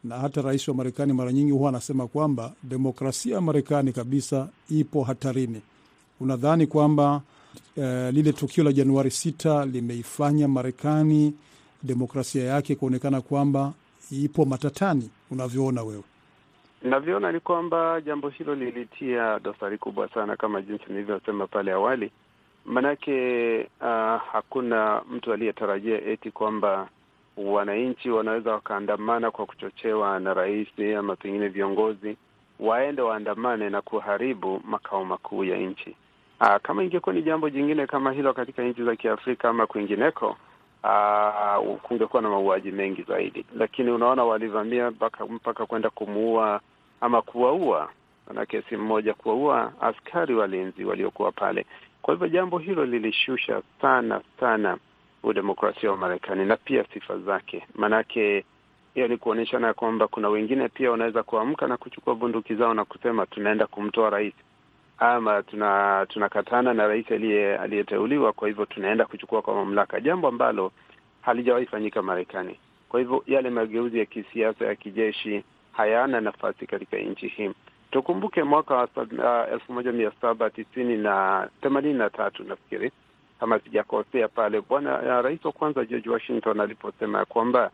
na 0.04 0.18
hata 0.18 0.42
rais 0.42 0.68
wa 0.68 0.74
Marekani 0.74 1.12
mara 1.12 1.32
nyingi 1.32 1.52
huwa 1.52 1.68
anasema 1.68 2.06
kwamba 2.08 2.52
demokrasia 2.62 3.34
ya 3.34 3.40
Marekani 3.40 3.92
kabisa 3.92 4.48
ipo 4.70 5.02
hatarini. 5.02 5.62
Unadhani 6.20 6.66
kwamba 6.66 7.22
eh, 7.76 8.12
lile 8.14 8.32
tukio 8.32 8.64
la 8.64 8.72
Januari 8.72 9.10
sita 9.10 9.64
limeifanya 9.66 10.48
Marekani 10.48 11.34
demokrasia 11.82 12.44
yake 12.44 12.74
kuonekana 12.74 13.20
kwamba 13.20 13.72
ipo 14.10 14.44
matatani, 14.44 15.10
unavyoona 15.30 15.82
wewe? 15.82 16.02
Navyoona 16.82 17.32
ni 17.32 17.40
kwamba 17.40 18.00
jambo 18.00 18.28
hilo 18.28 18.54
lilitia 18.54 19.38
dosari 19.38 19.78
kubwa 19.78 20.08
sana, 20.08 20.36
kama 20.36 20.62
jinsi 20.62 20.84
nilivyosema 20.88 21.46
pale 21.46 21.72
awali. 21.72 22.10
Manake 22.66 23.58
uh, 23.80 24.22
hakuna 24.32 25.02
mtu 25.10 25.32
aliyetarajia 25.32 26.04
eti 26.04 26.30
kwamba 26.30 26.88
wananchi 27.46 28.10
wanaweza 28.10 28.52
wakaandamana 28.52 29.30
kwa 29.30 29.46
kuchochewa 29.46 30.20
na 30.20 30.34
rais 30.34 30.68
ama 30.98 31.16
pengine 31.16 31.48
viongozi 31.48 32.16
waende 32.60 33.02
waandamane 33.02 33.70
na 33.70 33.82
kuharibu 33.82 34.60
makao 34.64 35.04
makuu 35.04 35.44
ya 35.44 35.56
nchi. 35.56 35.96
Uh, 36.40 36.56
kama 36.62 36.82
ingekuwa 36.84 37.14
ni 37.14 37.22
jambo 37.22 37.50
jingine 37.50 37.86
kama 37.86 38.12
hilo 38.12 38.32
katika 38.34 38.62
nchi 38.62 38.84
za 38.84 38.96
Kiafrika 38.96 39.48
ama 39.48 39.66
kwingineko, 39.66 40.36
uh, 40.84 41.76
kungekuwa 41.82 42.22
na 42.22 42.28
mauaji 42.30 42.70
mengi 42.70 43.02
zaidi, 43.02 43.44
lakini 43.56 43.90
unaona 43.90 44.24
walivamia 44.24 44.90
mpaka 44.90 45.26
mpaka 45.26 45.66
kwenda 45.66 45.90
kumuua 45.90 46.60
ama 47.00 47.22
kuwaua, 47.22 47.88
na 48.34 48.46
si 48.68 48.76
mmoja, 48.76 49.14
kuwaua 49.14 49.72
askari 49.80 50.34
walinzi 50.34 50.84
waliokuwa 50.84 51.32
pale. 51.32 51.66
Kwa 52.02 52.14
hivyo 52.14 52.28
jambo 52.28 52.58
hilo 52.58 52.84
lilishusha 52.84 53.62
sana 53.80 54.20
sana 54.40 54.78
udemokrasia 55.22 55.90
wa 55.90 55.96
Marekani 55.96 56.44
na 56.44 56.56
pia 56.56 56.84
sifa 56.94 57.18
zake, 57.18 57.66
maanake 57.74 58.44
hiyo 58.94 59.08
ni 59.08 59.16
kuonyeshana 59.16 59.66
ya 59.66 59.74
kwamba 59.74 60.08
kuna 60.08 60.28
wengine 60.28 60.68
pia 60.68 60.90
wanaweza 60.90 61.22
kuamka 61.22 61.66
na 61.66 61.76
kuchukua 61.76 62.14
bunduki 62.14 62.54
zao 62.54 62.74
na 62.74 62.84
kusema 62.84 63.26
tunaenda 63.26 63.66
kumtoa 63.66 64.10
rais 64.10 64.34
ama 64.98 65.42
tuna 65.42 66.06
tunakatana 66.08 66.74
na 66.74 66.86
rais 66.88 67.06
aliyeteuliwa, 67.60 68.32
kwa 68.32 68.48
hivyo 68.48 68.66
tunaenda 68.66 69.04
kuchukua 69.06 69.42
kwa 69.42 69.54
mamlaka, 69.54 70.00
jambo 70.00 70.28
ambalo 70.28 70.72
halijawahi 71.20 71.66
fanyika 71.66 72.02
Marekani. 72.02 72.56
Kwa 72.88 73.00
hivyo 73.00 73.22
yale 73.26 73.50
mageuzi 73.50 73.98
ya 73.98 74.04
kisiasa 74.06 74.66
ya 74.66 74.74
kijeshi 74.74 75.44
hayana 75.72 76.20
nafasi 76.20 76.66
katika 76.66 76.96
nchi 76.96 77.28
hii. 77.28 77.50
Tukumbuke 77.90 78.42
mwaka 78.42 78.74
wa 78.74 78.84
uh, 78.96 79.52
elfu 79.52 79.72
moja 79.72 79.92
mia 79.92 80.12
saba 80.20 80.50
tisini 80.50 80.96
na 80.96 81.48
themanini 81.60 81.94
na 81.98 82.10
tatu 82.10 82.44
nafikiri 82.44 82.92
kama 83.40 83.58
sijakosea 83.58 84.28
pale, 84.28 84.60
bwana 84.60 84.98
uh, 84.98 85.24
rais 85.24 85.44
wa 85.44 85.52
kwanza 85.52 85.84
George 85.84 86.10
Washington 86.10 86.60
aliposema 86.60 87.18
ya 87.18 87.24
kwamba 87.24 87.70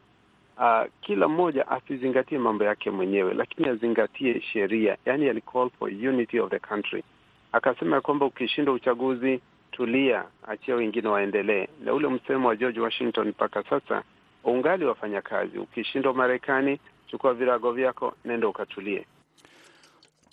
uh, 0.58 0.82
kila 1.00 1.28
mmoja 1.28 1.68
asizingatie 1.68 2.38
mambo 2.38 2.64
yake 2.64 2.90
mwenyewe, 2.90 3.34
lakini 3.34 3.68
azingatie 3.68 4.40
sheria, 4.40 4.96
yani 5.06 5.28
alicall 5.28 5.70
for 5.78 5.88
unity 5.88 6.40
of 6.40 6.50
the 6.50 6.58
country. 6.58 7.02
Akasema 7.52 7.96
ya 7.96 8.00
kwamba 8.02 8.26
ukishinda 8.26 8.72
uchaguzi, 8.72 9.40
tulia, 9.72 10.24
achia 10.48 10.74
wengine 10.74 11.08
waendelee. 11.08 11.68
Na 11.84 11.94
ule 11.94 12.08
msemo 12.08 12.48
wa 12.48 12.56
George 12.56 12.80
Washington 12.80 13.28
mpaka 13.28 13.62
sasa 13.62 14.02
ungali 14.44 14.84
wafanya 14.84 15.22
kazi. 15.22 15.58
Ukishindwa 15.58 16.14
Marekani, 16.14 16.80
chukua 17.06 17.34
virago 17.34 17.72
vyako, 17.72 18.14
nenda 18.24 18.48
ukatulie. 18.48 19.06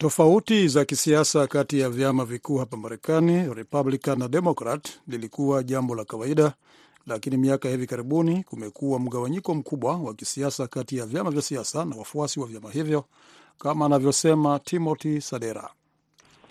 Tofauti 0.03 0.67
za 0.67 0.85
kisiasa 0.85 1.47
kati 1.47 1.79
ya 1.79 1.89
vyama 1.89 2.25
vikuu 2.25 2.57
hapa 2.57 2.77
Marekani, 2.77 3.53
Republican 3.53 4.19
na 4.19 4.27
Democrat, 4.27 4.89
lilikuwa 5.07 5.63
jambo 5.63 5.95
la 5.95 6.05
kawaida, 6.05 6.53
lakini 7.07 7.37
miaka 7.37 7.67
ya 7.67 7.73
hivi 7.75 7.87
karibuni 7.87 8.43
kumekuwa 8.43 8.99
mgawanyiko 8.99 9.55
mkubwa 9.55 9.95
wa 9.97 10.13
kisiasa 10.13 10.67
kati 10.67 10.97
ya 10.97 11.05
vyama 11.05 11.31
vya 11.31 11.41
siasa 11.41 11.85
na 11.85 11.95
wafuasi 11.95 12.39
wa 12.39 12.47
vyama 12.47 12.71
hivyo, 12.71 13.05
kama 13.59 13.85
anavyosema 13.85 14.59
Timothy 14.59 15.19
Sadera. 15.21 15.69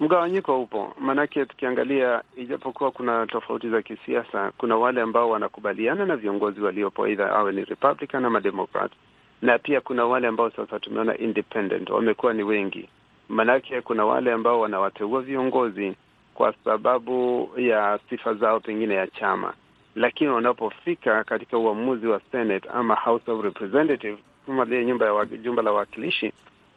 Mgawanyiko 0.00 0.62
upo, 0.62 0.94
maanake 1.00 1.46
tukiangalia, 1.46 2.22
ijapokuwa 2.36 2.90
kuna 2.90 3.26
tofauti 3.26 3.70
za 3.70 3.82
kisiasa, 3.82 4.52
kuna 4.58 4.76
wale 4.76 5.00
ambao 5.00 5.30
wanakubaliana 5.30 6.06
na 6.06 6.16
viongozi 6.16 6.60
waliopo, 6.60 7.04
aidha 7.04 7.30
awe 7.30 7.52
ni 7.52 7.64
Republican 7.64 8.24
ama 8.24 8.40
Democrat, 8.40 8.92
na 9.42 9.58
pia 9.58 9.80
kuna 9.80 10.04
wale 10.04 10.26
ambao 10.26 10.50
sasa 10.50 10.80
tumeona 10.80 11.18
independent 11.18 11.90
wamekuwa 11.90 12.34
ni 12.34 12.42
wengi 12.42 12.88
Maanake 13.28 13.80
kuna 13.80 14.04
wale 14.04 14.32
ambao 14.32 14.60
wanawateua 14.60 15.22
viongozi 15.22 15.94
kwa 16.34 16.54
sababu 16.64 17.48
ya 17.56 17.98
sifa 18.10 18.34
zao 18.34 18.60
pengine 18.60 18.94
ya 18.94 19.06
chama, 19.06 19.54
lakini 19.94 20.30
wanapofika 20.30 21.24
katika 21.24 21.58
uamuzi 21.58 22.06
wa 22.06 22.20
Senate 22.32 22.68
ama 22.68 22.94
House 22.94 23.30
of 23.30 23.44
Representative 23.44 24.18
kama 24.46 24.64
vile 24.64 24.84
nyumba 24.84 25.06
ya 25.06 25.24
jumba 25.24 25.62
la 25.62 25.70
wawakilishi, 25.72 26.32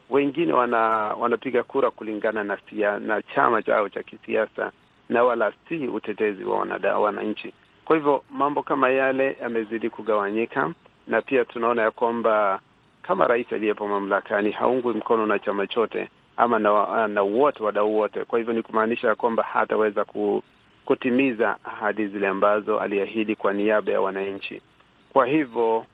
wengine 0.09 0.53
wana 0.53 0.79
wanapiga 1.19 1.63
kura 1.63 1.91
kulingana 1.91 2.43
na 2.43 2.57
siya, 2.69 2.99
na 2.99 3.21
chama 3.21 3.61
chao 3.63 3.89
cha 3.89 4.03
kisiasa 4.03 4.71
na 5.09 5.23
wala 5.23 5.53
si 5.69 5.87
utetezi 5.87 6.43
wa 6.43 6.57
wananchi. 6.99 7.53
Kwa 7.85 7.95
hivyo 7.95 8.23
mambo 8.31 8.63
kama 8.63 8.89
yale 8.89 9.37
yamezidi 9.41 9.89
kugawanyika, 9.89 10.73
na 11.07 11.21
pia 11.21 11.45
tunaona 11.45 11.81
ya 11.81 11.91
kwamba 11.91 12.59
kama 13.01 13.27
rais 13.27 13.53
aliyepo 13.53 13.87
mamlakani 13.87 14.51
haungwi 14.51 14.93
mkono 14.93 15.25
na 15.25 15.39
chama 15.39 15.67
chote 15.67 16.09
ama 16.37 16.59
na, 16.59 17.07
na 17.07 17.21
wote 17.21 17.63
wadau 17.63 17.97
wote. 17.97 18.25
Kwa 18.25 18.39
hivyo 18.39 18.53
ni 18.53 18.61
kumaanisha 18.61 19.15
kwamba 19.15 19.43
hataweza 19.43 20.05
kutimiza 20.85 21.57
ahadi 21.63 22.07
zile 22.07 22.27
ambazo 22.27 22.79
aliahidi 22.79 23.35
kwa 23.35 23.53
niaba 23.53 23.91
ya 23.91 24.01
wananchi. 24.01 24.61
Kwa 25.13 25.25
hivyo 25.25 25.85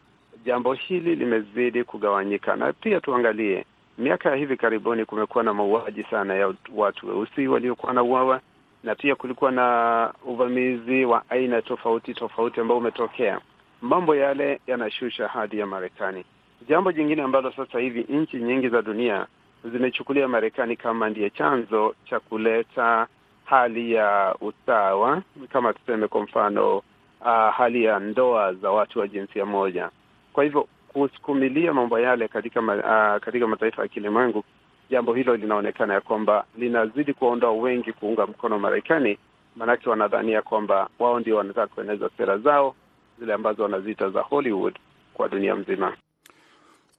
jambo 0.46 0.74
hili 0.74 1.16
limezidi 1.16 1.84
kugawanyika, 1.84 2.56
na 2.56 2.74
pia 2.74 3.02
tuangalie 3.02 3.66
miaka 3.98 4.30
ya 4.30 4.36
hivi 4.36 4.58
karibuni 4.58 5.06
kumekuwa 5.06 5.44
na 5.44 5.54
mauaji 5.54 6.04
sana 6.04 6.34
ya 6.36 6.54
watu 6.76 7.08
weusi 7.08 7.48
waliokuwa 7.48 7.94
na 7.94 8.04
uawa, 8.04 8.42
na 8.84 8.96
pia 8.96 9.16
kulikuwa 9.16 9.52
na 9.52 10.14
uvamizi 10.26 11.06
wa 11.06 11.24
aina 11.30 11.62
tofauti 11.62 12.14
tofauti 12.14 12.60
ambao 12.60 12.78
umetokea. 12.78 13.40
Mambo 13.82 14.16
yale 14.16 14.60
yanashusha 14.68 15.28
hadhi 15.28 15.60
ya 15.60 15.66
Marekani. 15.66 16.26
Jambo 16.70 16.92
jingine 16.92 17.22
ambalo 17.22 17.52
sasa 17.52 17.80
hivi 17.80 18.06
nchi 18.10 18.38
nyingi 18.38 18.70
za 18.70 18.82
dunia 18.82 19.28
zimechukulia 19.66 20.28
Marekani 20.28 20.76
kama 20.76 21.10
ndiye 21.10 21.30
chanzo 21.30 21.96
cha 22.10 22.20
kuleta 22.20 23.08
hali 23.46 23.94
ya 23.94 24.36
usawa, 24.42 25.22
kama 25.50 25.74
tuseme 25.74 26.08
kwa 26.08 26.22
mfano 26.22 26.78
uh, 26.78 27.54
hali 27.58 27.84
ya 27.84 28.00
ndoa 28.00 28.54
za 28.54 28.72
watu 28.72 29.00
wa 29.00 29.08
jinsia 29.08 29.46
moja. 29.46 29.90
Kwa 30.34 30.44
hivyo 30.44 30.68
kusukumilia 30.88 31.74
mambo 31.74 32.00
yale 32.00 32.28
katika 32.28 32.62
ma, 32.62 32.76
uh, 32.76 33.24
katika 33.24 33.48
mataifa 33.48 33.82
ya 33.82 33.88
kilimwengu, 33.88 34.44
jambo 34.90 35.14
hilo 35.14 35.36
linaonekana 35.36 35.94
ya 35.94 36.02
kwamba 36.02 36.46
linazidi 36.58 37.14
kuwaondoa 37.14 37.52
wengi 37.52 37.94
kuunga 37.94 38.28
mkono 38.28 38.60
Marekani, 38.60 39.18
maanake 39.56 39.90
wanadhania 39.90 40.42
kwamba 40.42 40.90
wao 41.00 41.20
ndio 41.20 41.38
wanataka 41.38 41.68
kueneza 41.76 42.10
sera 42.18 42.38
zao 42.38 42.76
zile 43.20 43.34
ambazo 43.34 43.64
wanaziita 43.64 44.10
za 44.10 44.22
Hollywood 44.22 44.76
kwa 45.14 45.30
dunia 45.30 45.56
mzima. 45.56 45.94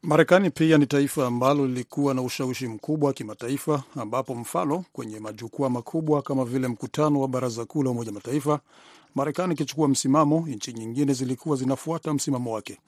Marekani 0.04 0.50
pia 0.50 0.78
ni 0.78 0.86
taifa 0.86 1.26
ambalo 1.26 1.66
lilikuwa 1.66 2.14
na 2.14 2.22
ushawishi 2.22 2.68
mkubwa 2.68 3.06
wa 3.06 3.12
kimataifa, 3.12 3.82
ambapo 4.00 4.34
mfano 4.34 4.84
kwenye 4.92 5.20
majukwaa 5.20 5.68
makubwa 5.68 6.22
kama 6.22 6.44
vile 6.44 6.68
mkutano 6.68 7.20
wa 7.20 7.28
Baraza 7.28 7.64
Kuu 7.64 7.82
la 7.82 7.90
Umoja 7.90 8.12
Mataifa, 8.12 8.60
Marekani 9.14 9.52
ikichukua 9.54 9.88
msimamo, 9.88 10.44
nchi 10.48 10.72
nyingine 10.72 11.12
zilikuwa 11.12 11.56
zinafuata 11.56 12.14
msimamo 12.14 12.52
wake, 12.54 12.78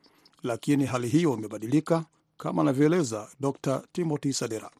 lakini 0.42 0.84
hali 0.86 1.08
hiyo 1.08 1.34
imebadilika, 1.38 2.04
kama 2.38 2.62
anavyoeleza 2.62 3.28
Dr. 3.40 3.82
Timothy 3.92 4.32
Sadera. 4.32 4.70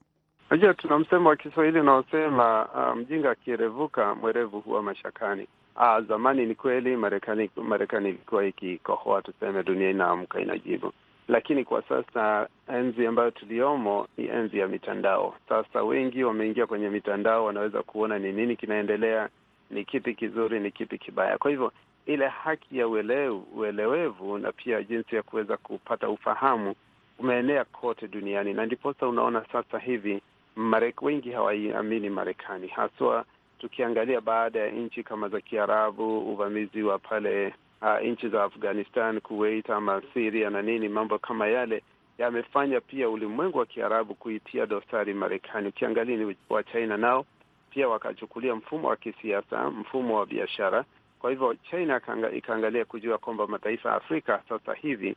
Najua 0.50 0.74
tuna 0.74 0.98
msemo 0.98 1.28
wa 1.28 1.36
Kiswahili 1.36 1.80
unaosema 1.80 2.68
mjinga 2.96 3.28
um, 3.28 3.32
akierevuka 3.32 4.14
mwerevu 4.14 4.60
huwa 4.60 4.82
mashakani. 4.82 5.46
Ah, 5.76 6.00
zamani 6.02 6.46
ni 6.46 6.54
kweli 6.54 6.96
Marekani 6.96 7.50
Marekani 7.56 8.08
ilikuwa 8.08 8.46
ikikohoa, 8.46 9.22
tuseme 9.22 9.62
dunia 9.62 9.90
inaamka 9.90 10.40
inajibu 10.40 10.92
lakini 11.28 11.64
kwa 11.64 11.82
sasa 11.82 12.48
enzi 12.68 13.06
ambayo 13.06 13.30
tuliomo 13.30 14.08
ni 14.16 14.26
enzi 14.28 14.58
ya 14.58 14.68
mitandao. 14.68 15.34
Sasa 15.48 15.82
wengi 15.82 16.24
wameingia 16.24 16.66
kwenye 16.66 16.88
mitandao, 16.88 17.44
wanaweza 17.44 17.82
kuona 17.82 18.18
ni 18.18 18.32
nini 18.32 18.56
kinaendelea, 18.56 19.28
ni 19.70 19.84
kipi 19.84 20.14
kizuri, 20.14 20.60
ni 20.60 20.70
kipi 20.70 20.98
kibaya. 20.98 21.38
Kwa 21.38 21.50
hivyo 21.50 21.72
ile 22.06 22.28
haki 22.28 22.78
ya 22.78 22.88
uelewu, 22.88 23.46
uelewevu 23.56 24.38
na 24.38 24.52
pia 24.52 24.82
jinsi 24.82 25.16
ya 25.16 25.22
kuweza 25.22 25.56
kupata 25.56 26.08
ufahamu 26.08 26.74
umeenea 27.18 27.64
kote 27.64 28.08
duniani, 28.08 28.52
na 28.54 28.66
ndiposa 28.66 29.08
unaona 29.08 29.44
sasa 29.52 29.78
hivi 29.78 30.22
Marek, 30.56 31.02
wengi 31.02 31.30
hawaiamini 31.30 32.10
Marekani, 32.10 32.68
haswa 32.68 33.24
tukiangalia 33.58 34.20
baada 34.20 34.60
ya 34.60 34.70
nchi 34.70 35.02
kama 35.02 35.28
za 35.28 35.40
Kiarabu, 35.40 36.18
uvamizi 36.32 36.82
wa 36.82 36.98
pale 36.98 37.54
Uh, 37.84 38.00
nchi 38.06 38.28
za 38.28 38.44
Afghanistan, 38.44 39.20
Kuwait 39.20 39.70
ama 39.70 40.02
Syria 40.14 40.50
na 40.50 40.62
nini, 40.62 40.88
mambo 40.88 41.18
kama 41.18 41.46
yale 41.48 41.82
yamefanya 42.18 42.80
pia 42.80 43.08
ulimwengu 43.08 43.58
wa 43.58 43.66
Kiarabu 43.66 44.14
kuitia 44.14 44.66
dosari 44.66 45.14
Marekani. 45.14 45.68
Ukiangalia 45.68 46.16
ni 46.16 46.36
wa 46.50 46.62
China 46.62 46.96
nao 46.96 47.26
pia 47.70 47.88
wakachukulia 47.88 48.54
mfumo 48.54 48.88
wa 48.88 48.96
kisiasa, 48.96 49.70
mfumo 49.70 50.18
wa 50.18 50.26
biashara. 50.26 50.84
Kwa 51.18 51.30
hivyo 51.30 51.54
China 51.70 52.00
ikaangalia 52.34 52.84
kujua 52.84 53.18
kwamba 53.18 53.46
mataifa 53.46 53.88
ya 53.88 53.94
Afrika 53.96 54.42
sasa 54.48 54.74
hivi 54.74 55.16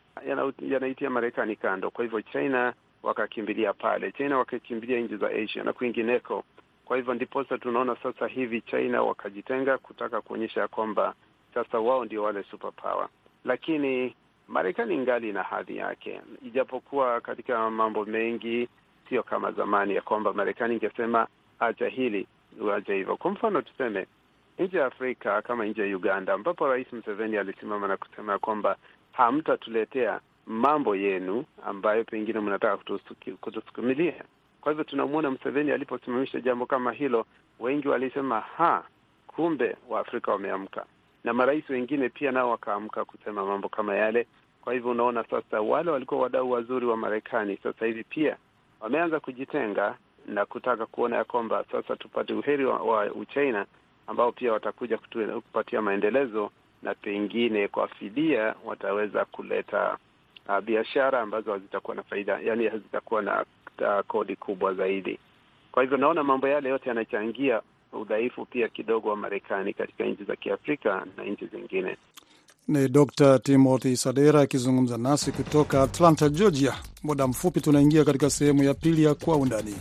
yanaitia 0.61 1.05
yana 1.05 1.09
Marekani 1.09 1.55
kando. 1.55 1.91
Kwa 1.91 2.03
hivyo 2.03 2.21
China 2.21 2.73
wakakimbilia 3.03 3.73
pale, 3.73 4.11
China 4.11 4.37
wakakimbilia 4.37 4.99
nchi 4.99 5.17
za 5.17 5.29
Asia 5.29 5.63
na 5.63 5.73
kwingineko. 5.73 6.43
Kwa 6.85 6.97
hivyo 6.97 7.13
ndiposa 7.13 7.57
tunaona 7.57 7.95
sasa 8.03 8.27
hivi 8.27 8.61
China 8.61 9.01
wakajitenga 9.03 9.77
kutaka 9.77 10.21
kuonyesha 10.21 10.67
kwamba 10.67 11.13
sasa 11.63 11.79
wao 11.79 12.05
ndio 12.05 12.23
wale 12.23 12.43
superpower, 12.43 13.07
lakini 13.45 14.15
Marekani 14.47 14.97
ngali 14.97 15.33
na 15.33 15.43
hadhi 15.43 15.77
yake, 15.77 16.21
ijapokuwa 16.45 17.21
katika 17.21 17.69
mambo 17.69 18.05
mengi 18.05 18.69
sio 19.09 19.23
kama 19.23 19.51
zamani 19.51 19.95
ya 19.95 20.01
kwamba 20.01 20.33
Marekani 20.33 20.73
ingesema 20.75 21.27
acha 21.59 21.87
hili 21.87 22.27
uacha 22.61 22.93
hivyo. 22.93 23.17
Kwa 23.17 23.31
mfano 23.31 23.61
tuseme 23.61 24.07
nje 24.59 24.77
ya 24.77 24.85
Afrika 24.85 25.41
kama 25.41 25.65
nje 25.65 25.89
ya 25.89 25.97
Uganda, 25.97 26.33
ambapo 26.33 26.67
Rais 26.67 26.93
Museveni 26.93 27.37
alisimama 27.37 27.87
na 27.87 27.97
kusema 27.97 28.31
ya 28.33 28.39
kwamba 28.39 28.77
hamtatuletea 29.11 30.19
mambo 30.45 30.95
yenu 30.95 31.45
ambayo 31.65 32.03
pengine 32.03 32.39
mnataka 32.39 32.77
kutusukumilia. 33.41 34.23
Kwa 34.61 34.71
hivyo 34.71 34.83
tunamwona 34.83 35.31
Museveni 35.31 35.71
aliposimamisha 35.71 36.39
jambo 36.41 36.65
kama 36.65 36.91
hilo, 36.91 37.25
wengi 37.59 37.87
walisema 37.87 38.39
ha, 38.41 38.83
kumbe 39.27 39.75
Waafrika 39.89 40.31
wameamka, 40.31 40.85
na 41.27 41.33
marais 41.33 41.69
wengine 41.69 42.09
pia 42.09 42.31
nao 42.31 42.49
wakaamka 42.49 43.05
kusema 43.05 43.45
mambo 43.45 43.69
kama 43.69 43.95
yale. 43.95 44.27
Kwa 44.61 44.73
hivyo 44.73 44.91
unaona 44.91 45.23
sasa, 45.23 45.61
wale 45.61 45.91
walikuwa 45.91 46.21
wadau 46.21 46.51
wazuri 46.51 46.85
wa 46.85 46.97
Marekani 46.97 47.57
sasa 47.63 47.85
hivi 47.85 48.03
pia 48.03 48.37
wameanza 48.79 49.19
kujitenga 49.19 49.95
na 50.27 50.45
kutaka 50.45 50.85
kuona 50.85 51.15
ya 51.15 51.23
kwamba 51.23 51.65
sasa 51.71 51.95
tupate 51.95 52.33
uheri 52.33 52.65
wa, 52.65 52.77
wa 52.79 53.05
Uchina 53.05 53.65
ambao 54.07 54.31
pia 54.31 54.53
watakuja 54.53 54.97
kutu, 54.97 55.41
kupatia 55.41 55.81
maendelezo 55.81 56.51
na 56.83 56.93
pengine 56.95 57.67
kwa 57.67 57.87
fidia 57.87 58.55
wataweza 58.65 59.25
kuleta 59.25 59.97
uh, 60.49 60.59
biashara 60.59 61.21
ambazo 61.21 61.51
hazitakuwa 61.53 61.95
na 61.95 62.03
faida, 62.03 62.39
yani 62.43 62.67
hazitakuwa 62.67 63.21
na 63.21 63.45
uh, 63.81 64.05
kodi 64.07 64.35
kubwa 64.35 64.73
zaidi. 64.73 65.19
Kwa 65.71 65.83
hivyo 65.83 65.97
naona 65.97 66.23
mambo 66.23 66.47
yale 66.47 66.69
yote 66.69 66.89
yanachangia 66.89 67.61
udhaifu 67.93 68.45
pia 68.45 68.67
kidogo 68.67 69.09
wa 69.09 69.15
Marekani 69.15 69.73
katika 69.73 70.05
nchi 70.05 70.23
za 70.23 70.35
Kiafrika 70.35 71.05
na 71.17 71.23
nchi 71.23 71.45
zingine. 71.47 71.97
Ni 72.67 72.87
Dr 72.89 73.39
Timothy 73.39 73.95
Sadera 73.95 74.41
akizungumza 74.41 74.97
nasi 74.97 75.31
kutoka 75.31 75.81
Atlanta, 75.83 76.29
Georgia. 76.29 76.73
Muda 77.03 77.27
mfupi 77.27 77.61
tunaingia 77.61 78.05
katika 78.05 78.29
sehemu 78.29 78.63
ya 78.63 78.73
pili 78.73 79.03
ya 79.03 79.15
Kwa 79.15 79.35
Undani. 79.37 79.75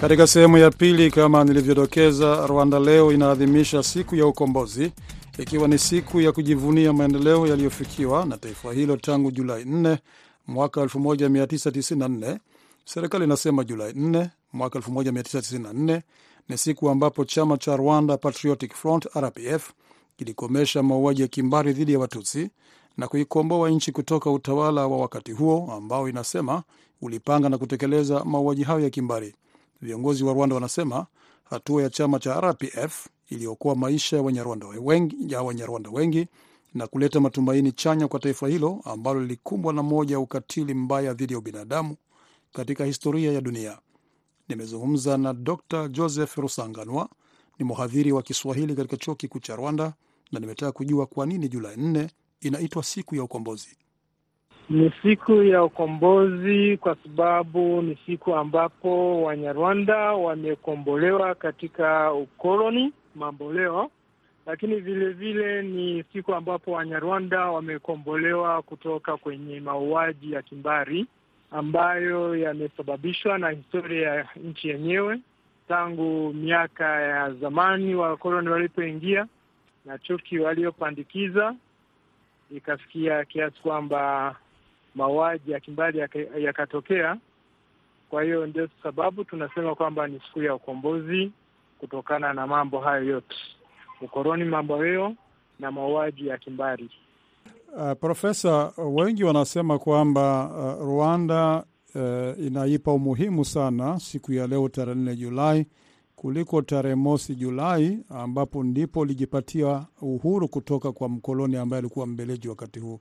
Katika 0.00 0.26
sehemu 0.26 0.58
ya 0.58 0.70
pili, 0.70 1.10
kama 1.10 1.44
nilivyodokeza, 1.44 2.46
Rwanda 2.46 2.78
leo 2.78 3.12
inaadhimisha 3.12 3.82
siku 3.82 4.16
ya 4.16 4.26
ukombozi, 4.26 4.92
ikiwa 5.38 5.68
ni 5.68 5.78
siku 5.78 6.20
ya 6.20 6.32
kujivunia 6.32 6.92
maendeleo 6.92 7.46
yaliyofikiwa 7.46 8.24
na 8.24 8.36
taifa 8.38 8.72
hilo 8.72 8.96
tangu 8.96 9.30
Julai 9.30 9.64
4 9.64 9.98
mwaka 10.46 10.80
1994. 10.80 12.38
Serikali 12.84 13.24
inasema 13.24 13.64
Julai 13.64 13.92
4 13.92 14.28
mwaka 14.52 14.78
1994 14.78 16.00
ni 16.48 16.58
siku 16.58 16.90
ambapo 16.90 17.24
chama 17.24 17.56
cha 17.58 17.76
Rwanda 17.76 18.16
Patriotic 18.16 18.74
Front 18.74 19.06
RPF 19.16 19.70
kilikomesha 20.16 20.82
mauaji 20.82 21.22
ya 21.22 21.28
kimbari 21.28 21.72
dhidi 21.72 21.92
ya 21.92 21.98
Watutsi 21.98 22.50
na 22.96 23.08
kuikomboa 23.08 23.70
nchi 23.70 23.92
kutoka 23.92 24.30
utawala 24.30 24.86
wa 24.86 24.96
wakati 24.96 25.32
huo 25.32 25.72
ambao 25.76 26.08
inasema 26.08 26.62
ulipanga 27.02 27.48
na 27.48 27.58
kutekeleza 27.58 28.24
mauaji 28.24 28.62
hayo 28.62 28.80
ya 28.80 28.90
kimbari. 28.90 29.34
Viongozi 29.82 30.24
wa 30.24 30.32
Rwanda 30.32 30.54
wanasema 30.54 31.06
hatua 31.44 31.82
ya 31.82 31.90
chama 31.90 32.18
cha 32.18 32.40
RPF 32.40 33.06
iliokoa 33.28 33.74
maisha 33.74 34.16
ya 34.16 34.22
Wanyarwanda 34.22 34.66
wengi, 34.66 35.16
ya 35.32 35.42
Wanyarwanda 35.42 35.90
wengi 35.90 36.26
na 36.74 36.86
kuleta 36.86 37.20
matumaini 37.20 37.72
chanya 37.72 38.08
kwa 38.08 38.20
taifa 38.20 38.48
hilo 38.48 38.80
ambalo 38.84 39.20
lilikumbwa 39.20 39.72
na 39.72 39.82
moja 39.82 40.14
ya 40.14 40.20
ukatili 40.20 40.74
mbaya 40.74 41.14
dhidi 41.14 41.32
ya 41.32 41.38
ubinadamu 41.38 41.96
katika 42.52 42.84
historia 42.84 43.32
ya 43.32 43.40
dunia. 43.40 43.78
Nimezungumza 44.48 45.16
na 45.18 45.32
Dr 45.34 45.88
Joseph 45.88 46.36
Rusanganwa, 46.36 47.08
ni 47.58 47.64
mhadhiri 47.64 48.12
wa 48.12 48.22
Kiswahili 48.22 48.74
katika 48.74 48.96
chuo 48.96 49.14
kikuu 49.14 49.38
cha 49.38 49.56
Rwanda, 49.56 49.94
na 50.32 50.40
nimetaka 50.40 50.72
kujua 50.72 51.06
kwa 51.06 51.26
nini 51.26 51.48
Julai 51.48 51.76
nne 51.76 52.10
inaitwa 52.40 52.82
siku 52.82 53.16
ya 53.16 53.22
ukombozi. 53.22 53.76
Ni 54.70 54.92
siku 55.02 55.42
ya 55.42 55.64
ukombozi 55.64 56.76
kwa 56.76 56.96
sababu 57.02 57.82
ni 57.82 57.98
siku 58.06 58.34
ambapo 58.34 59.22
Wanyarwanda 59.22 59.96
wamekombolewa 60.12 61.34
katika 61.34 62.12
ukoloni 62.12 62.92
mamboleo, 63.14 63.90
lakini 64.46 64.76
vile 64.76 65.08
vile 65.12 65.62
ni 65.62 66.04
siku 66.12 66.34
ambapo 66.34 66.72
Wanyarwanda 66.72 67.50
wamekombolewa 67.50 68.62
kutoka 68.62 69.16
kwenye 69.16 69.60
mauaji 69.60 70.32
ya 70.32 70.42
kimbari 70.42 71.06
ambayo 71.50 72.36
yamesababishwa 72.36 73.38
na 73.38 73.50
historia 73.50 74.08
ya 74.14 74.28
nchi 74.44 74.68
yenyewe 74.68 75.20
tangu 75.68 76.32
miaka 76.34 77.00
ya 77.00 77.32
zamani 77.32 77.94
wakoloni 77.94 78.48
walipoingia 78.48 79.26
na 79.84 79.98
chuki 79.98 80.38
waliopandikiza. 80.38 81.54
Ikafikia 82.56 83.24
kiasi 83.24 83.60
kwamba 83.62 84.36
mauaji 84.94 85.50
ya 85.52 85.60
kimbali 85.60 85.98
yakatokea 86.38 86.98
yaka. 87.06 87.18
Kwa 88.10 88.22
hiyo 88.22 88.46
ndio 88.46 88.68
sababu 88.82 89.24
tunasema 89.24 89.74
kwamba 89.74 90.06
ni 90.06 90.20
siku 90.26 90.42
ya 90.42 90.54
ukombozi 90.54 91.32
kutokana 91.78 92.32
na 92.32 92.46
mambo 92.46 92.80
hayo 92.80 93.04
yote, 93.04 93.36
ukoloni 94.00 94.44
mamboleo 94.44 95.14
na 95.58 95.70
mauaji 95.70 96.26
ya 96.26 96.38
kimbari. 96.38 96.90
Uh, 97.76 97.92
Profesa, 98.00 98.72
wengi 98.78 99.24
wanasema 99.24 99.78
kwamba 99.78 100.50
uh, 100.78 100.86
Rwanda 100.86 101.64
uh, 101.94 102.46
inaipa 102.46 102.92
umuhimu 102.92 103.44
sana 103.44 103.98
siku 103.98 104.32
ya 104.32 104.46
leo 104.46 104.68
tarehe 104.68 104.94
nne 105.00 105.16
Julai 105.16 105.66
kuliko 106.16 106.62
tarehe 106.62 106.94
mosi 106.94 107.34
Julai 107.34 107.98
ambapo 108.08 108.64
ndipo 108.64 109.04
lijipatia 109.04 109.86
uhuru 110.02 110.48
kutoka 110.48 110.92
kwa 110.92 111.08
mkoloni 111.08 111.56
ambaye 111.56 111.78
alikuwa 111.78 112.06
mbeleji 112.06 112.48
wakati 112.48 112.80
huu. 112.80 113.00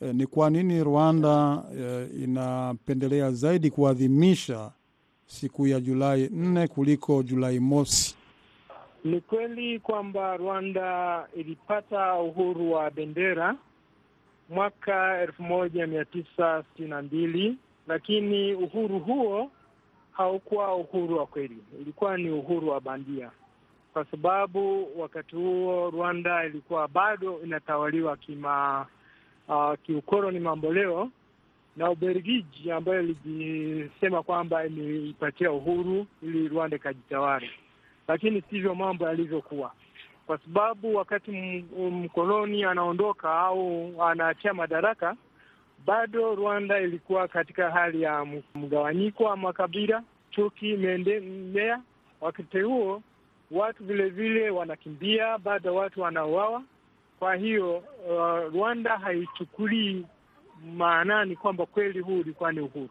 E, 0.00 0.12
ni 0.12 0.26
kwa 0.26 0.50
nini 0.50 0.84
Rwanda 0.84 1.62
eh, 1.78 2.08
inapendelea 2.22 3.30
zaidi 3.30 3.70
kuadhimisha 3.70 4.70
siku 5.26 5.66
ya 5.66 5.80
Julai 5.80 6.28
nne 6.32 6.68
kuliko 6.68 7.22
Julai 7.22 7.60
mosi? 7.60 8.16
Ni 9.04 9.20
kweli 9.20 9.78
kwamba 9.80 10.36
Rwanda 10.36 11.26
ilipata 11.36 12.14
uhuru 12.14 12.72
wa 12.72 12.90
bendera 12.90 13.56
mwaka 14.48 15.20
elfu 15.20 15.42
moja 15.42 15.86
mia 15.86 16.04
tisa 16.04 16.62
sitini 16.68 16.88
na 16.88 17.02
mbili, 17.02 17.56
lakini 17.86 18.54
uhuru 18.54 18.98
huo 19.00 19.50
haukuwa 20.12 20.76
uhuru 20.76 21.18
wa 21.18 21.26
kweli, 21.26 21.58
ilikuwa 21.80 22.16
ni 22.16 22.30
uhuru 22.30 22.68
wa 22.68 22.80
bandia, 22.80 23.30
kwa 23.92 24.04
sababu 24.04 24.88
wakati 25.00 25.36
huo 25.36 25.90
Rwanda 25.90 26.44
ilikuwa 26.44 26.88
bado 26.88 27.40
inatawaliwa 27.44 28.16
kima 28.16 28.86
uh, 29.48 29.72
kiukoloni 29.82 30.38
mamboleo 30.40 31.10
na 31.76 31.90
Ubelgiji 31.90 32.70
ambayo 32.72 33.02
ilijisema 33.02 34.22
kwamba 34.22 34.66
imeipatia 34.66 35.52
uhuru 35.52 36.06
ili 36.22 36.48
Rwanda 36.48 36.76
ikajitawala, 36.76 37.46
lakini 38.08 38.42
sivyo 38.50 38.74
mambo 38.74 39.06
yalivyokuwa, 39.06 39.72
kwa 40.26 40.38
sababu 40.38 40.94
wakati 40.96 41.30
mkoloni 41.92 42.64
anaondoka 42.64 43.38
au 43.38 43.92
anaachia 44.02 44.54
madaraka 44.54 45.16
bado 45.86 46.34
Rwanda 46.34 46.80
ilikuwa 46.80 47.28
katika 47.28 47.70
hali 47.70 48.02
ya 48.02 48.26
mgawanyiko 48.54 49.24
wa 49.24 49.36
makabila, 49.36 50.02
chuki 50.30 50.70
imeendelea. 50.70 51.80
Wakati 52.20 52.60
huo 52.60 53.02
watu 53.50 53.84
vilevile 53.84 54.28
vile 54.38 54.50
wanakimbia, 54.50 55.38
bado 55.38 55.74
watu 55.74 56.00
wanauawa. 56.00 56.62
Kwa 57.18 57.34
hiyo 57.34 57.76
uh, 57.76 58.54
Rwanda 58.54 58.98
haichukulii 58.98 60.06
maanani 60.76 61.36
kwamba 61.36 61.66
kweli 61.66 62.00
huu 62.00 62.20
ulikuwa 62.20 62.52
ni 62.52 62.60
uhuru, 62.60 62.88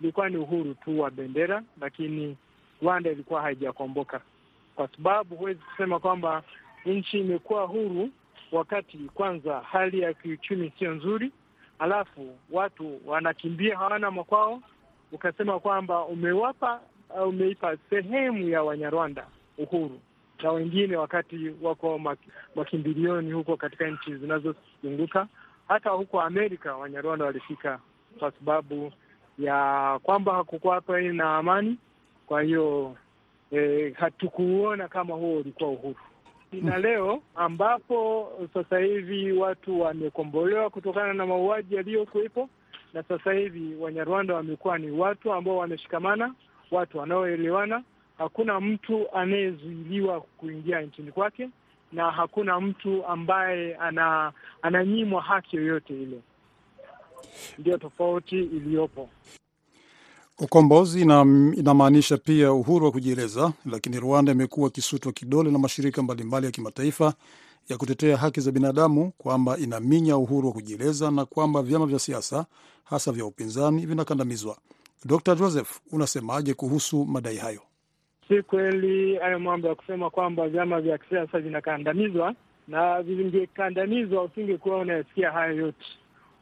ulikuwa 0.00 0.28
ni 0.28 0.36
uhuru 0.36 0.74
tu 0.74 1.00
wa 1.00 1.10
bendera, 1.10 1.62
lakini 1.80 2.36
Rwanda 2.82 3.10
ilikuwa 3.10 3.42
haijakomboka, 3.42 4.20
kwa 4.76 4.88
sababu 4.88 5.36
huwezi 5.36 5.60
kusema 5.60 5.98
kwamba 5.98 6.42
nchi 6.86 7.18
imekuwa 7.18 7.64
huru 7.66 8.10
wakati 8.52 8.98
kwanza 8.98 9.60
hali 9.60 10.00
ya 10.00 10.14
kiuchumi 10.14 10.72
sio 10.78 10.90
nzuri 10.94 11.32
alafu 11.78 12.36
watu 12.50 13.00
wanakimbia 13.06 13.78
hawana 13.78 14.10
makwao, 14.10 14.60
ukasema 15.12 15.60
kwamba 15.60 16.04
umewapa 16.04 16.80
au 17.16 17.28
umeipa 17.28 17.76
sehemu 17.90 18.48
ya 18.48 18.62
Wanyarwanda 18.62 19.26
uhuru 19.58 20.00
na 20.42 20.52
wengine 20.52 20.96
wakati 20.96 21.54
wako 21.62 22.00
makimbilioni 22.54 23.32
huko 23.32 23.56
katika 23.56 23.86
nchi 23.90 24.14
zinazozunguka. 24.16 25.26
Hata 25.68 25.90
huko 25.90 26.20
Amerika 26.20 26.76
Wanyarwanda 26.76 27.24
walifika 27.24 27.78
kwa 28.18 28.30
sababu 28.32 28.92
ya 29.38 29.98
kwamba 30.02 30.34
hakukuwa 30.34 30.74
hapa 30.74 31.00
na 31.00 31.36
amani. 31.36 31.78
Kwa 32.26 32.42
hiyo 32.42 32.96
eh, 33.50 33.94
hatukuona 33.94 34.88
kama 34.88 35.14
huo 35.14 35.36
ulikuwa 35.36 35.70
uhuru 35.70 35.96
na 36.52 36.78
leo 36.78 37.22
ambapo 37.34 38.32
sasa 38.54 38.78
hivi 38.78 39.32
watu 39.32 39.80
wamekombolewa 39.80 40.70
kutokana 40.70 41.12
na 41.14 41.26
mauaji 41.26 41.74
yaliyokuwepo, 41.74 42.48
na 42.94 43.02
sasa 43.02 43.32
hivi 43.32 43.74
Wanyarwanda 43.80 44.34
wamekuwa 44.34 44.78
ni 44.78 44.90
watu 44.90 45.32
ambao 45.32 45.56
wameshikamana, 45.56 46.34
watu 46.70 46.98
wanaoelewana. 46.98 47.82
Hakuna 48.20 48.60
mtu 48.60 49.06
anayezuiliwa 49.14 50.20
kuingia 50.20 50.80
nchini 50.80 51.12
kwake 51.12 51.48
na 51.92 52.10
hakuna 52.10 52.60
mtu 52.60 53.06
ambaye 53.06 53.76
ana 53.76 54.32
ananyimwa 54.62 55.22
haki 55.22 55.56
yoyote 55.56 56.02
ile. 56.02 56.20
Ndiyo 57.58 57.78
tofauti 57.78 58.38
iliyopo. 58.40 59.08
Ukombozi 60.38 61.00
inamaanisha 61.00 62.16
pia 62.16 62.52
uhuru 62.52 62.84
wa 62.86 62.92
kujieleza, 62.92 63.52
lakini 63.66 64.00
Rwanda 64.00 64.32
imekuwa 64.32 64.68
ikisutwa 64.68 65.12
kidole 65.12 65.50
na 65.50 65.58
mashirika 65.58 66.02
mbalimbali 66.02 66.46
ya 66.46 66.52
kimataifa 66.52 67.14
ya 67.68 67.76
kutetea 67.78 68.16
haki 68.16 68.40
za 68.40 68.52
binadamu 68.52 69.12
kwamba 69.18 69.58
inaminya 69.58 70.16
uhuru 70.16 70.48
wa 70.48 70.54
kujieleza 70.54 71.10
na 71.10 71.24
kwamba 71.24 71.62
vyama 71.62 71.86
vya 71.86 71.98
siasa 71.98 72.46
hasa 72.84 73.12
vya 73.12 73.24
upinzani 73.26 73.86
vinakandamizwa. 73.86 74.58
Dr 75.04 75.34
Joseph, 75.36 75.80
unasemaje 75.92 76.54
kuhusu 76.54 77.04
madai 77.04 77.36
hayo? 77.36 77.60
Si 78.30 78.42
kweli 78.42 79.16
hayo 79.16 79.38
mambo 79.38 79.68
ya 79.68 79.74
kusema 79.74 80.10
kwamba 80.10 80.48
vyama 80.48 80.80
vya 80.80 80.98
kisiasa 80.98 81.38
vinakandamizwa, 81.38 82.34
na 82.68 83.02
vingekandamizwa 83.02 84.22
usingekuwa 84.22 84.78
unayasikia 84.78 85.30
hayo 85.30 85.56
yote. 85.56 85.84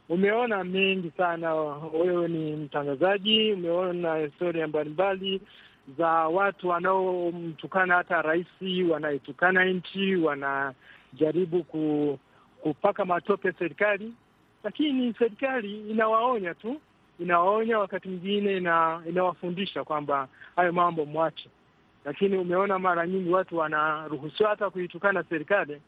Umeona 0.09 0.63
mengi 0.63 1.11
sana, 1.17 1.53
wewe 1.93 2.27
ni 2.27 2.55
mtangazaji, 2.55 3.51
umeona 3.53 4.15
historia 4.17 4.67
mbalimbali 4.67 5.41
za 5.97 6.07
watu 6.09 6.67
wanaomtukana 6.69 7.95
hata 7.95 8.21
rais, 8.21 8.47
wanaitukana 8.91 9.65
nchi, 9.65 10.15
wanajaribu 10.15 11.63
ku, 11.63 12.19
kupaka 12.61 13.05
matope 13.05 13.51
serikali, 13.59 14.13
lakini 14.63 15.13
serikali 15.19 15.89
inawaonya 15.91 16.53
tu, 16.53 16.81
inawaonya 17.19 17.79
wakati 17.79 18.07
mwingine 18.09 18.57
ina, 18.57 19.01
inawafundisha 19.09 19.83
kwamba 19.83 20.27
hayo 20.55 20.73
mambo 20.73 21.05
mwache. 21.05 21.49
Lakini 22.05 22.37
umeona 22.37 22.79
mara 22.79 23.07
nyingi 23.07 23.29
watu 23.29 23.57
wanaruhusiwa 23.57 24.49
hata 24.49 24.69
kuitukana 24.69 25.23
serikali. 25.23 25.81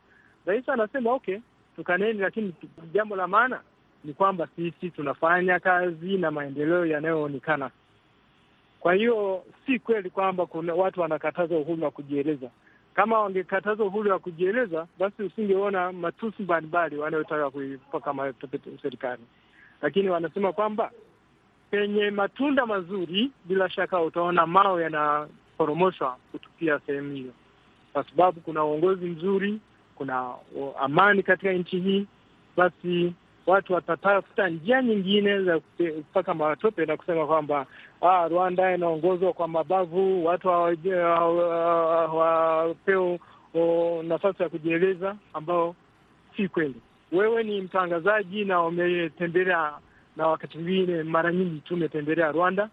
Rais 0.46 0.70
anasema 0.70 1.12
okay, 1.14 1.38
tukaneni, 1.76 2.20
lakini 2.20 2.54
jambo 2.94 3.16
la 3.16 3.28
maana 3.28 3.62
ni 4.04 4.14
kwamba 4.14 4.48
sisi 4.56 4.90
tunafanya 4.90 5.60
kazi 5.60 6.18
na 6.18 6.32
maendeleo 6.32 6.86
yanayoonekana. 6.86 7.72
Kwa 8.80 8.94
hiyo 8.94 9.44
si 9.66 9.80
kweli 9.80 10.10
kwamba 10.10 10.46
kuna 10.46 10.74
watu 10.74 11.02
wanakataza 11.02 11.56
uhuru 11.58 11.84
wa 11.84 11.92
kujieleza. 11.92 12.50
Kama 12.94 13.20
wangekataza 13.20 13.84
uhuru 13.84 14.12
wa 14.12 14.20
kujieleza, 14.20 14.88
basi 15.00 15.24
usingeona 15.24 15.92
matusi 15.92 16.44
mbalimbali 16.44 16.98
wanayotaka 16.98 17.50
kuipaka 17.52 18.34
serikali, 18.82 19.22
lakini 19.82 20.10
wanasema 20.10 20.54
kwamba 20.54 20.92
penye 21.72 22.10
matunda 22.12 22.66
mazuri, 22.66 23.32
bila 23.46 23.70
shaka 23.70 24.02
utaona 24.02 24.48
mawe 24.48 24.90
yanaporomoshwa 25.62 26.18
kutupia 26.32 26.80
sehemu 26.86 27.14
hiyo, 27.14 27.32
kwa 27.94 28.04
sababu 28.04 28.42
kuna 28.42 28.64
uongozi 28.66 29.06
mzuri, 29.06 29.60
kuna 29.96 30.34
amani 30.80 31.24
katika 31.24 31.52
nchi 31.54 31.80
hii, 31.80 32.06
basi 32.58 33.14
watu 33.46 33.74
watatafuta 33.74 34.50
njia 34.50 34.82
nyingine 34.82 35.42
za 35.44 35.60
kupaka 35.60 36.34
matope 36.34 36.86
na 36.86 36.98
kusema 36.98 37.28
kwamba 37.28 37.66
ah, 38.02 38.28
Rwanda 38.28 38.76
inaongozwa 38.76 39.34
kwa 39.34 39.48
mabavu, 39.48 40.26
watu 40.26 40.48
hawapewa 42.04 43.20
nafasi 44.04 44.44
ya 44.44 44.50
kujieleza, 44.50 45.16
ambao 45.34 45.76
si 46.38 46.48
kweli. 46.48 46.76
Wewe 47.12 47.44
ni 47.44 47.62
mtangazaji 47.62 48.46
na 48.46 48.62
umetembelea, 48.64 49.72
na 50.16 50.28
wakati 50.28 50.58
mwingine 50.58 51.04
mara 51.04 51.32
nyingi 51.34 51.60
tu 51.60 51.74
umetembelea 51.74 52.32
Rwanda, 52.32 52.70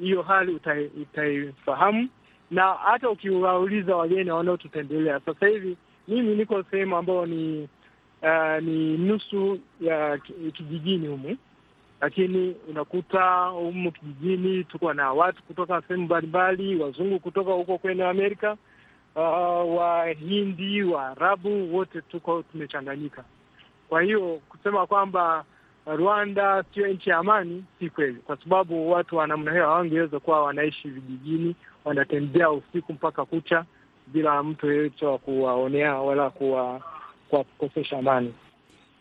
hiyo 0.00 0.22
hali 0.22 0.60
utaifahamu, 1.02 2.08
na 2.52 2.72
hata 2.74 3.10
ukiwauliza 3.10 3.96
wageni 3.96 4.30
wanaotutembelea 4.30 5.20
sasa 5.20 5.46
hivi, 5.46 5.76
mimi 6.08 6.34
niko 6.34 6.62
sehemu 6.70 6.96
ambayo 6.96 7.26
ni 7.26 7.68
Uh, 8.22 8.62
ni 8.62 8.96
nusu 8.98 9.58
ya 9.80 10.18
kijijini 10.52 11.06
humu, 11.08 11.36
lakini 12.00 12.56
unakuta 12.68 13.44
humu 13.46 13.92
kijijini 13.92 14.64
tuko 14.64 14.92
na 14.94 15.12
watu 15.12 15.42
kutoka 15.42 15.82
sehemu 15.82 16.04
mbalimbali, 16.04 16.76
wazungu 16.76 17.18
kutoka 17.18 17.52
huko 17.52 17.78
kwenye 17.78 18.04
Amerika, 18.04 18.56
uh, 19.16 19.76
Wahindi, 19.76 20.82
Waarabu, 20.82 21.76
wote 21.76 22.00
tuko 22.00 22.42
tumechanganyika. 22.42 23.24
Kwa 23.88 24.02
hiyo 24.02 24.40
kusema 24.48 24.86
kwamba 24.86 25.44
Rwanda 25.86 26.64
sio 26.74 26.86
nchi 26.88 27.10
ya 27.10 27.16
amani 27.18 27.64
si 27.78 27.90
kweli, 27.90 28.14
kwa 28.14 28.36
sababu 28.36 28.90
watu 28.90 29.16
wa 29.16 29.26
namna 29.26 29.50
hiyo 29.52 29.64
hawangeweza 29.66 30.20
kuwa 30.20 30.42
wanaishi 30.42 30.88
vijijini, 30.88 31.56
wanatembea 31.84 32.50
usiku 32.50 32.92
mpaka 32.92 33.24
kucha 33.24 33.64
bila 34.06 34.42
mtu 34.42 34.66
yeyote 34.72 35.06
wa 35.06 35.18
kuwaonea 35.18 35.94
wala 35.94 36.30
kuwakosesha 37.30 37.98
amani. 37.98 38.34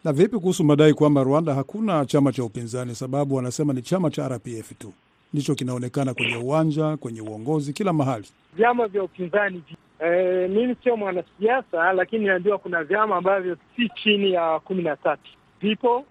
Na 0.03 0.13
vipi 0.13 0.37
kuhusu 0.39 0.63
madai 0.63 0.93
kwamba 0.93 1.23
Rwanda 1.23 1.53
hakuna 1.53 2.05
chama 2.05 2.31
cha 2.31 2.43
upinzani? 2.43 2.95
Sababu 2.95 3.35
wanasema 3.35 3.73
ni 3.73 3.81
chama 3.81 4.09
cha 4.09 4.27
RPF 4.27 4.71
tu 4.79 4.93
ndicho 5.33 5.55
kinaonekana 5.55 6.13
kwenye 6.13 6.35
uwanja, 6.35 6.97
kwenye 6.97 7.21
uongozi, 7.21 7.73
kila 7.73 7.93
mahali. 7.93 8.27
Vyama 8.55 8.87
vya 8.87 9.03
upinzani 9.03 9.63
e, 9.99 10.47
mimi 10.47 10.75
sio 10.83 10.97
mwanasiasa, 10.97 11.93
lakini 11.93 12.25
najua 12.25 12.57
kuna 12.57 12.83
vyama 12.83 13.15
ambavyo 13.15 13.57
si 13.75 13.89
chini 13.89 14.31
ya 14.31 14.59
kumi 14.59 14.83
na 14.83 14.95
tatu 14.95 15.31
vipo 15.61 16.05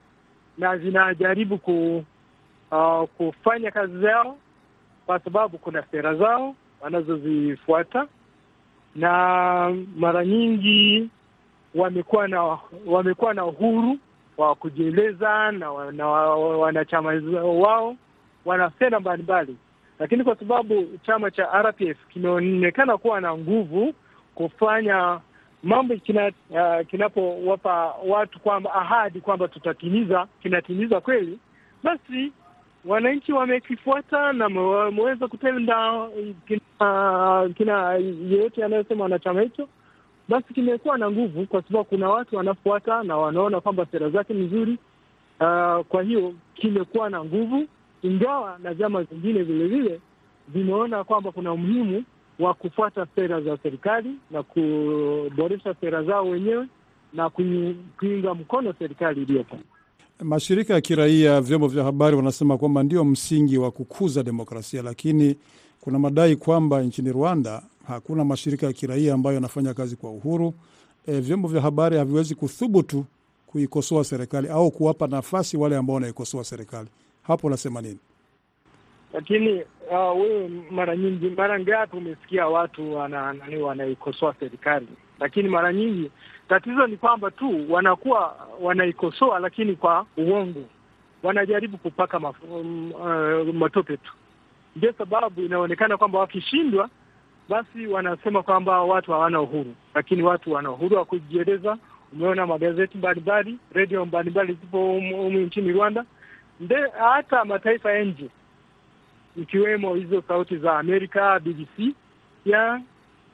na 0.59 0.76
vinajaribu 0.76 1.59
ku, 1.59 2.04
uh, 2.70 3.09
kufanya 3.16 3.70
kazi 3.70 4.00
zao 4.00 4.37
kwa 5.06 5.18
sababu 5.18 5.59
kuna 5.59 5.83
sera 5.90 6.14
zao 6.14 6.54
wanazozifuata. 6.81 8.07
Na 8.97 9.77
mara 9.97 10.25
nyingi 10.25 11.09
wamekuwa 11.75 12.29
na 12.29 12.59
wamekuwa 12.87 13.35
na 13.35 13.45
uhuru 13.45 13.99
wa 14.37 14.55
kujieleza 14.55 15.53
na, 15.53 15.90
na 15.93 16.07
wanachama 16.09 17.12
wao 17.43 17.97
wana 18.45 18.71
sera 18.79 19.01
mbalimbali, 19.01 19.57
lakini 19.99 20.25
kwa 20.25 20.37
sababu 20.37 20.99
chama 21.07 21.31
cha 21.31 21.62
RPF 21.62 21.97
kimeonekana 22.12 22.99
kuwa 22.99 23.21
na 23.21 23.37
nguvu 23.37 23.95
kufanya 24.35 25.21
mambo 25.62 25.97
kina, 25.97 26.33
uh, 26.51 26.87
kinapowapa 26.87 27.95
watu 28.07 28.40
kwamba 28.40 28.75
ahadi 28.75 29.21
kwamba 29.21 29.49
tutatimiza, 29.49 30.27
kinatimiza 30.43 31.01
kweli, 31.01 31.38
basi 31.83 32.33
wananchi 32.85 33.33
wamekifuata 33.33 34.33
na 34.33 34.47
wameweza 34.61 35.29
kutenda 35.29 36.09
kina, 36.81 37.51
kina 37.57 37.93
yeyote 38.31 38.64
anayosema 38.64 39.03
wanachama 39.05 39.40
hicho 39.40 39.69
basi 40.29 40.55
kimekuwa 40.55 40.99
na 40.99 41.11
nguvu 41.11 41.47
kwa 41.47 41.62
sababu 41.62 41.85
kuna 41.85 42.09
watu 42.09 42.37
wanafuata 42.37 43.03
na 43.03 43.16
wanaona 43.16 43.61
kwamba 43.61 43.87
sera 43.93 44.11
zake 44.11 44.35
ni 44.35 44.47
nzuri. 44.47 44.73
Uh, 45.40 45.87
kwa 45.87 46.03
hiyo 46.03 46.35
kimekuwa 46.55 47.11
na 47.11 47.25
nguvu, 47.25 47.66
ingawa 48.03 48.59
na 48.62 48.75
vyama 48.75 49.03
vingine 49.03 49.43
vile 49.43 49.66
vile 49.69 50.01
vimeona 50.49 51.05
kwamba 51.05 51.33
kuna 51.33 51.53
umuhimu 51.53 52.05
wa 52.38 52.55
kufuata 52.55 53.07
sera 53.14 53.40
za 53.40 53.59
serikali 53.62 54.11
na 54.31 54.43
kuboresha 54.43 55.75
sera 55.81 56.03
zao 56.03 56.29
wenyewe 56.29 56.66
na 57.12 57.31
kuiunga 57.31 58.35
mkono 58.35 58.75
serikali 58.79 59.23
iliyopo. 59.23 59.57
Mashirika 60.23 60.75
ya 60.75 60.81
kiraia, 60.81 61.40
vyombo 61.40 61.69
vya 61.69 61.85
habari 61.85 62.16
wanasema 62.16 62.59
kwamba 62.59 62.83
ndio 62.83 63.05
msingi 63.05 63.59
wa 63.59 63.71
kukuza 63.71 64.23
demokrasia, 64.23 64.83
lakini 64.83 65.37
kuna 65.81 65.99
madai 65.99 66.37
kwamba 66.37 66.83
nchini 66.83 67.12
Rwanda 67.12 67.62
hakuna 67.88 68.25
mashirika 68.25 68.66
ya 68.66 68.73
kiraia 68.73 69.14
ambayo 69.14 69.35
yanafanya 69.35 69.75
kazi 69.75 69.97
kwa 69.97 70.11
uhuru. 70.11 70.55
E, 71.07 71.21
vyombo 71.21 71.49
vya 71.49 71.61
habari 71.62 71.97
haviwezi 71.97 72.35
kuthubutu 72.35 73.05
kuikosoa 73.47 74.05
serikali 74.05 74.49
au 74.49 74.71
kuwapa 74.71 75.07
nafasi 75.07 75.57
wale 75.57 75.77
ambao 75.77 75.95
wanaikosoa 75.95 76.45
serikali. 76.45 76.88
Hapo 77.23 77.47
unasema 77.47 77.81
nini? 77.83 77.99
Lakini 79.12 79.62
uh, 79.90 80.51
mara 80.71 80.97
nyingi, 80.97 81.29
mara 81.31 81.61
ngapi 81.61 81.97
umesikia 81.97 82.47
watu 82.49 82.95
wana, 82.95 83.35
wanaikosoa 83.61 84.35
serikali? 84.40 84.88
Lakini 85.21 85.49
mara 85.49 85.73
nyingi 85.73 86.11
tatizo 86.49 86.87
ni 86.87 86.97
kwamba 86.97 87.31
tu 87.31 87.73
wanakuwa 87.73 88.37
wanaikosoa, 88.61 89.38
lakini 89.38 89.77
kwa 89.77 90.07
uongo, 90.16 90.62
wanajaribu 91.23 91.79
kupaka 91.79 92.21
mafu, 92.21 92.47
um, 92.47 92.93
uh, 92.93 93.55
matope 93.55 93.97
tu. 93.97 94.12
Ndio 94.76 94.92
sababu 94.92 95.42
inaonekana 95.42 95.96
kwamba 95.96 96.18
wakishindwa 96.18 96.88
basi 97.48 97.87
wanasema 97.87 98.42
kwamba 98.42 98.83
watu 98.83 99.12
hawana 99.12 99.40
uhuru, 99.40 99.74
lakini 99.94 100.22
watu 100.22 100.52
wana 100.52 100.70
uhuru 100.70 100.96
wa 100.96 101.04
kujieleza. 101.04 101.78
Umeona 102.12 102.46
magazeti 102.46 102.98
mbalimbali, 102.98 103.59
redio 103.72 104.06
mbalimbali 104.06 104.52
zipo 104.52 104.78
humu 104.78 105.38
nchini 105.40 105.72
Rwanda, 105.72 106.04
nde 106.61 106.76
hata 106.98 107.44
mataifa 107.44 107.92
ya 107.92 108.04
nje 108.04 108.28
ikiwemo 109.37 109.94
hizo 109.94 110.22
sauti 110.28 110.56
za 110.56 110.78
Amerika, 110.78 111.40
BBC 111.40 111.94
ya 112.44 112.80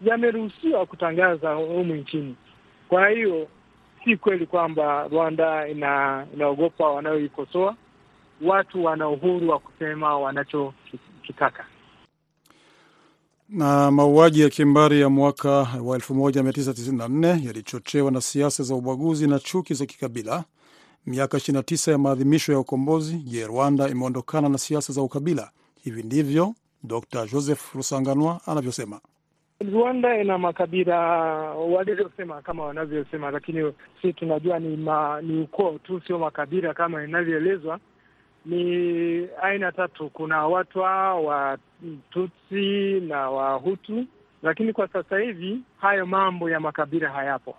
yameruhusiwa 0.03 0.87
kutangaza 0.87 1.53
humu 1.55 1.95
nchini. 1.95 2.37
Kwa 2.89 3.09
hiyo 3.09 3.49
si 4.05 4.17
kweli 4.17 4.47
kwamba 4.47 5.09
Rwanda 5.09 5.69
ina 5.69 6.27
inaogopa 6.35 6.89
wanayoikosoa. 6.89 7.75
Watu 8.43 8.85
wana 8.85 9.09
uhuru 9.09 9.49
wa 9.51 9.59
kusema 9.59 10.19
wanachokitaka. 11.27 11.65
Na 13.49 13.91
mauaji 13.91 14.41
ya 14.41 14.49
kimbari 14.49 15.01
ya 15.01 15.09
mwaka 15.09 15.51
wa 15.83 15.99
1994 15.99 17.47
yalichochewa 17.47 18.11
na 18.11 18.21
siasa 18.21 18.63
za 18.63 18.75
ubaguzi 18.75 19.27
na 19.29 19.39
chuki 19.39 19.75
za 19.75 19.87
kikabila. 19.87 20.45
Miaka 21.07 21.37
29 21.39 21.91
ya 21.91 21.99
maadhimisho 21.99 22.53
ya 22.53 22.59
ukombozi. 22.59 23.17
Je, 23.17 23.47
Rwanda 23.47 23.89
imeondokana 23.89 24.49
na 24.49 24.59
siasa 24.59 24.93
za 24.93 25.03
ukabila? 25.03 25.51
Hivi 25.85 26.03
ndivyo 26.03 26.55
Dr 26.83 27.27
Joseph 27.27 27.75
Rusanganwa 27.75 28.41
anavyosema. 28.47 29.01
Rwanda 29.73 30.21
ina 30.21 30.39
makabila 30.39 30.99
walivyosema 31.55 32.43
kama 32.43 32.65
wanavyosema, 32.65 33.31
lakini 33.31 33.73
si 34.03 34.13
tunajua 34.13 34.59
ni, 34.59 34.77
ma, 34.77 35.23
ni 35.23 35.41
ukoo 35.43 35.79
tu, 35.79 36.01
sio 36.07 36.19
makabila 36.19 36.75
kama 36.75 37.05
inavyoelezwa. 37.05 37.81
Ni 38.47 39.29
aina 39.43 39.73
tatu, 39.73 40.11
kuna 40.11 40.47
Watwa, 40.47 41.15
Watutsi 41.15 43.01
na 43.01 43.31
Wahutu, 43.31 44.05
lakini 44.43 44.73
kwa 44.73 44.89
sasa 44.89 45.19
hivi 45.19 45.61
hayo 45.81 46.07
mambo 46.07 46.51
ya 46.51 46.61
makabila 46.61 47.09
hayapo. 47.11 47.57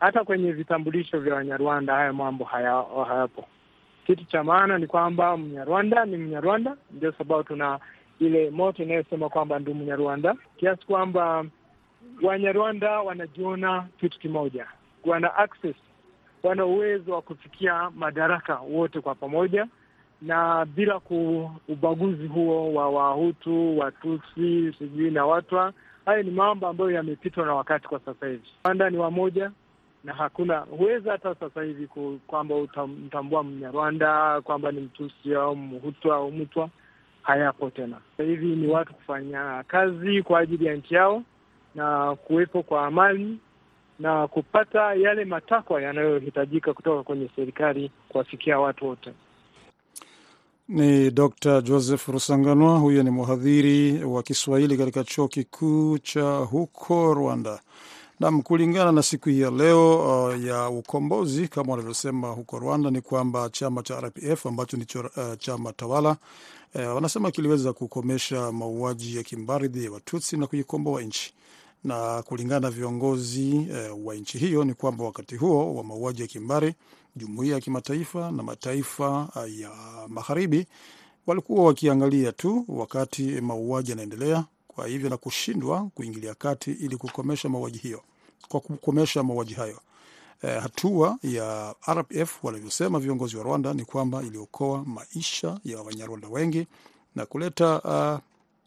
Hata 0.00 0.24
kwenye 0.24 0.52
vitambulisho 0.52 1.20
vya 1.20 1.34
Wanyarwanda 1.34 1.94
hayo 1.94 2.12
mambo 2.12 2.44
haya, 2.44 2.84
hayapo. 3.08 3.44
Kitu 4.06 4.24
cha 4.24 4.44
maana 4.44 4.78
ni 4.78 4.86
kwamba 4.86 5.36
Mnyarwanda 5.36 6.04
ni 6.04 6.16
Mnyarwanda, 6.16 6.76
ndio 6.90 7.12
sababu 7.12 7.42
tuna 7.44 7.78
ile 8.18 8.50
moto 8.50 8.82
inayosema 8.82 9.28
kwamba 9.28 9.58
ndio 9.58 9.74
Mnyarwanda, 9.74 10.34
kiasi 10.56 10.86
kwamba 10.86 11.44
Wanyarwanda 12.22 13.00
wanajiona 13.00 13.86
kitu 14.00 14.18
kimoja, 14.18 14.66
wana 15.04 15.34
access, 15.36 15.76
wana 16.42 16.66
uwezo 16.66 17.12
wa 17.12 17.22
kufikia 17.22 17.90
madaraka 17.90 18.56
wote 18.56 19.00
kwa 19.00 19.14
pamoja, 19.14 19.66
na 20.22 20.64
bila 20.64 21.00
ku 21.00 21.50
ubaguzi 21.68 22.26
huo 22.26 22.74
wa 22.74 22.90
Wahutu, 22.90 23.78
Watutsi, 23.78 24.74
sijui 24.78 25.10
na 25.10 25.26
Watwa. 25.26 25.72
Hayo 26.06 26.22
ni 26.22 26.30
mambo 26.30 26.66
ambayo 26.68 26.90
yamepitwa 26.90 27.46
na 27.46 27.54
wakati 27.54 27.88
kwa 27.88 28.00
sasa 28.00 28.26
hivi. 28.26 28.48
Rwanda 28.64 28.90
ni 28.90 28.96
wamoja 28.98 29.50
na 30.04 30.12
hakuna 30.14 30.58
huweza 30.58 31.12
hata 31.12 31.34
sasa 31.34 31.62
hivi 31.62 31.88
kwamba 32.26 32.54
utamtambua 32.56 33.44
Mnyarwanda 33.44 34.40
kwamba 34.40 34.72
ni 34.72 34.80
Mtusi 34.80 35.34
au 35.34 35.56
Mhutu 35.56 36.12
au 36.12 36.32
Mtwa 36.32 36.68
hayapo 37.22 37.70
tena. 37.70 37.96
Sasa 38.10 38.22
hivi 38.28 38.46
ni 38.46 38.66
watu 38.66 38.94
kufanya 38.94 39.64
kazi 39.68 40.22
kwa 40.22 40.40
ajili 40.40 40.64
ya 40.66 40.74
nchi 40.74 40.94
yao 40.94 41.22
na 41.74 42.14
kuwepo 42.16 42.62
kwa 42.62 42.86
amani 42.86 43.38
na 43.98 44.28
kupata 44.28 44.94
yale 44.94 45.24
matakwa 45.24 45.82
yanayohitajika 45.82 46.72
kutoka 46.74 47.02
kwenye 47.02 47.28
serikali 47.36 47.90
kuwafikia 48.08 48.58
watu 48.58 48.86
wote. 48.86 49.12
Ni 50.68 51.10
Dr 51.10 51.62
Joseph 51.62 52.08
Rusanganwa, 52.08 52.78
huyo 52.78 53.02
ni 53.02 53.10
mhadhiri 53.10 54.04
wa 54.04 54.22
Kiswahili 54.22 54.76
katika 54.78 55.04
chuo 55.04 55.28
kikuu 55.28 55.98
cha 55.98 56.36
huko 56.36 57.14
Rwanda. 57.14 57.60
Nam, 58.20 58.42
kulingana 58.42 58.92
na 58.92 59.02
siku 59.02 59.28
hii 59.28 59.40
ya 59.40 59.50
leo 59.50 59.98
uh, 60.28 60.44
ya 60.44 60.68
ukombozi 60.68 61.48
kama 61.48 61.70
wanavyosema 61.72 62.28
huko 62.30 62.58
Rwanda 62.58 62.90
ni 62.90 63.00
kwamba 63.00 63.48
chama 63.50 63.82
cha 63.82 64.00
RPF 64.00 64.46
ambacho 64.46 64.76
ni 64.76 64.86
uh, 64.94 65.08
chama 65.38 65.72
tawala 65.72 66.16
uh, 66.74 66.94
wanasema 66.94 67.30
kiliweza 67.30 67.72
kukomesha 67.72 68.52
mauaji 68.52 69.16
ya 69.16 69.22
kimbari 69.22 69.68
dhidi 69.68 69.84
ya 69.84 69.92
Watutsi 69.92 70.36
na 70.36 70.46
kuikomboa 70.46 71.02
nchi, 71.02 71.34
na 71.84 72.22
kulingana 72.22 72.60
na 72.60 72.70
viongozi 72.70 73.68
e, 73.72 73.88
wa 74.04 74.14
nchi 74.14 74.38
hiyo 74.38 74.64
ni 74.64 74.74
kwamba 74.74 75.04
wakati 75.04 75.36
huo 75.36 75.74
wa 75.74 75.84
mauaji 75.84 76.22
ya 76.22 76.28
kimbari, 76.28 76.74
jumuiya 77.16 77.54
ya 77.54 77.60
kimataifa 77.60 78.30
na 78.30 78.42
mataifa 78.42 79.28
uh, 79.36 79.58
ya 79.60 79.70
magharibi 80.08 80.66
walikuwa 81.26 81.64
wakiangalia 81.64 82.32
tu 82.32 82.64
wakati 82.68 83.22
mauaji 83.22 83.90
yanaendelea, 83.90 84.44
kwa 84.68 84.86
hivyo 84.86 85.10
na 85.10 85.16
kushindwa 85.16 85.90
kuingilia 85.94 86.34
kati 86.34 86.70
ili 86.72 86.96
kukomesha 86.96 87.48
mauaji 87.48 87.78
hiyo 87.78 88.02
kwa 88.48 88.60
kukomesha 88.60 89.22
mauaji 89.22 89.54
hayo. 89.54 89.80
E, 90.42 90.48
hatua 90.58 91.18
ya 91.22 91.74
RPF 91.92 92.44
walivyosema 92.44 92.98
viongozi 92.98 93.36
wa 93.36 93.42
Rwanda 93.42 93.74
ni 93.74 93.84
kwamba 93.84 94.22
iliokoa 94.22 94.84
maisha 94.84 95.60
ya 95.64 95.82
Wanyarwanda 95.82 96.28
wengi 96.28 96.66
na 97.14 97.26
kuleta 97.26 97.80
uh, 97.82 98.20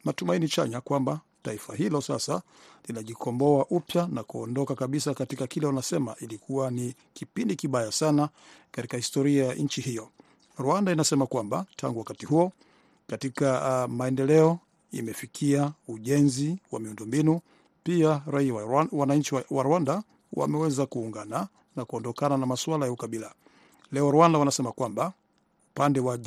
matumaini 0.04 0.48
chanya 0.48 0.82
kwamba 0.82 1.20
taifa 1.46 1.76
hilo 1.76 2.02
sasa 2.02 2.42
linajikomboa 2.88 3.66
upya 3.70 4.08
na 4.12 4.24
kuondoka 4.24 4.76
kabisa 4.76 5.14
katika 5.14 5.48
kile 5.48 5.68
wanasema 5.68 6.16
ilikuwa 6.20 6.72
ni 6.72 6.94
kipindi 7.14 7.56
kibaya 7.56 7.92
sana 7.92 8.30
katika 8.72 8.98
historia 8.98 9.46
ya 9.46 9.54
nchi 9.54 9.82
hiyo. 9.82 10.10
Rwanda 10.58 10.92
inasema 10.92 11.26
kwamba 11.28 11.66
tangu 11.76 12.00
wakati 12.00 12.26
huo 12.26 12.52
katika 13.08 13.86
uh, 13.86 13.92
maendeleo 13.94 14.60
imefikia 14.92 15.72
ujenzi 15.88 16.60
wa 16.72 16.80
miundombinu 16.80 17.42
pia 17.84 18.22
raia 18.28 18.54
wa 18.54 18.88
wananchi 18.92 19.36
wa 19.50 19.64
Rwanda 19.64 20.04
wameweza 20.34 20.86
kuungana 20.86 21.48
na 21.76 21.86
kuondokana 21.86 22.38
na 22.38 22.46
masuala 22.46 22.86
ya 22.86 22.92
ukabila. 22.92 23.34
Leo 23.92 24.12
Rwanda 24.12 24.40
wanasema 24.40 24.72
kwamba 24.72 25.14
upande 25.72 26.00
wa 26.00 26.18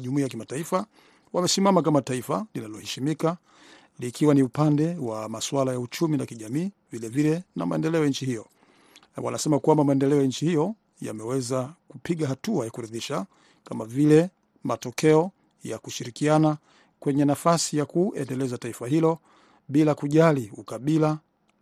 jumuiya 0.00 0.24
ya 0.24 0.28
kimataifa 0.28 0.86
wamesimama 1.32 1.82
kama 1.82 2.02
taifa 2.02 2.46
linaloheshimika 2.54 3.36
likiwa 4.02 4.34
ni 4.34 4.42
upande 4.42 4.96
wa 5.00 5.28
masuala 5.28 5.72
ya 5.72 5.80
uchumi 5.80 6.16
na 6.16 6.26
kijamii, 6.26 6.70
vilevile 6.92 7.44
na 7.56 7.66
maendeleo 7.66 8.02
ya 8.02 8.08
nchi 8.10 8.26
hiyo. 8.26 8.46
Wanasema 9.16 9.58
kwamba 9.58 9.84
maendeleo 9.84 10.20
ya 10.20 10.26
nchi 10.26 10.44
hiyo 10.46 10.74
yameweza 11.00 11.72
kupiga 11.88 12.26
hatua 12.28 12.64
ya 12.64 12.70
kuridhisha, 12.70 13.26
kama 13.64 13.84
vile 13.84 14.30
matokeo 14.64 15.30
ya 15.64 15.78
kushirikiana 15.78 16.56
kwenye 17.00 17.24
nafasi 17.24 17.76
ya 17.78 17.84
kuendeleza 17.86 18.58
taifa 18.58 18.86
hilo 18.86 19.18
bila 19.68 19.94
kujali 19.94 20.52
ukabila. 20.56 21.18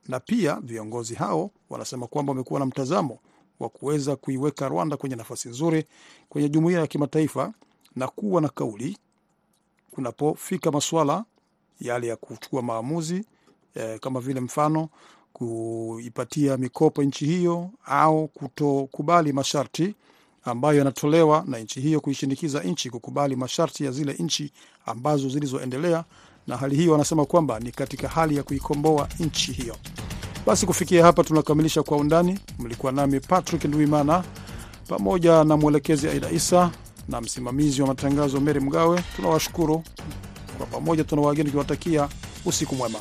Na 0.09 0.21
pia 0.21 0.61
viongozi 0.61 1.15
hao 1.15 1.51
wanasema 1.71 2.07
kwamba 2.07 2.31
wamekuwa 2.31 2.61
na 2.61 2.67
mtazamo 2.67 3.19
wa 3.61 3.69
kuweza 3.69 4.17
kuiweka 4.17 4.69
Rwanda 4.69 4.97
kwenye 4.97 5.17
nafasi 5.17 5.49
nzuri 5.49 5.85
kwenye 6.29 6.49
jumuiya 6.49 6.81
ya 6.81 6.87
kimataifa 6.87 7.53
na 7.97 8.09
kuwa 8.09 8.41
na 8.41 8.49
kauli 8.49 8.99
kunapofika 9.91 10.71
masuala 10.71 11.25
yale 11.81 12.07
ya 12.07 12.17
kuchukua 12.17 12.63
maamuzi 12.63 13.25
eh, 13.75 13.99
kama 14.01 14.21
vile 14.21 14.41
mfano 14.41 14.89
kuipatia 15.33 16.57
mikopo 16.57 17.03
nchi 17.03 17.27
hiyo 17.27 17.71
au 17.87 18.29
kutokubali 18.29 19.33
masharti 19.33 19.95
ambayo 20.45 20.79
yanatolewa 20.79 21.45
na 21.47 21.59
nchi 21.59 21.81
hiyo, 21.81 22.01
kuishinikiza 22.01 22.61
nchi 22.63 22.91
kukubali 22.91 23.37
masharti 23.37 23.85
ya 23.85 23.91
zile 23.91 24.13
nchi 24.19 24.53
ambazo 24.87 25.29
zilizoendelea 25.29 26.05
na 26.47 26.57
hali 26.57 26.77
hiyo 26.77 26.93
wanasema 26.93 27.25
kwamba 27.25 27.61
ni 27.61 27.71
katika 27.71 28.09
hali 28.09 28.37
ya 28.37 28.43
kuikomboa 28.43 29.09
nchi 29.21 29.53
hiyo. 29.53 29.77
Basi 30.47 30.67
kufikia 30.67 31.05
hapa 31.05 31.25
tunakamilisha 31.25 31.83
Kwa 31.83 31.97
Undani. 31.97 32.39
Mlikuwa 32.59 32.93
nami 32.93 33.21
Patrick 33.21 33.65
Ndwimana 33.65 34.25
pamoja 34.89 35.45
na 35.45 35.57
mwelekezi 35.57 36.09
Aida 36.09 36.31
Isa 36.31 36.71
na 37.09 37.21
msimamizi 37.21 37.83
wa 37.83 37.89
matangazo 37.89 38.41
Meri 38.41 38.61
Mgawe. 38.61 39.03
Tunawashukuru 39.17 39.83
kwa 40.61 40.67
pamoja, 40.81 41.05
tuna 41.05 41.23
wageni 41.23 41.45
tukiwatakia 41.45 42.09
usiku 42.45 42.75
mwema. 42.75 42.99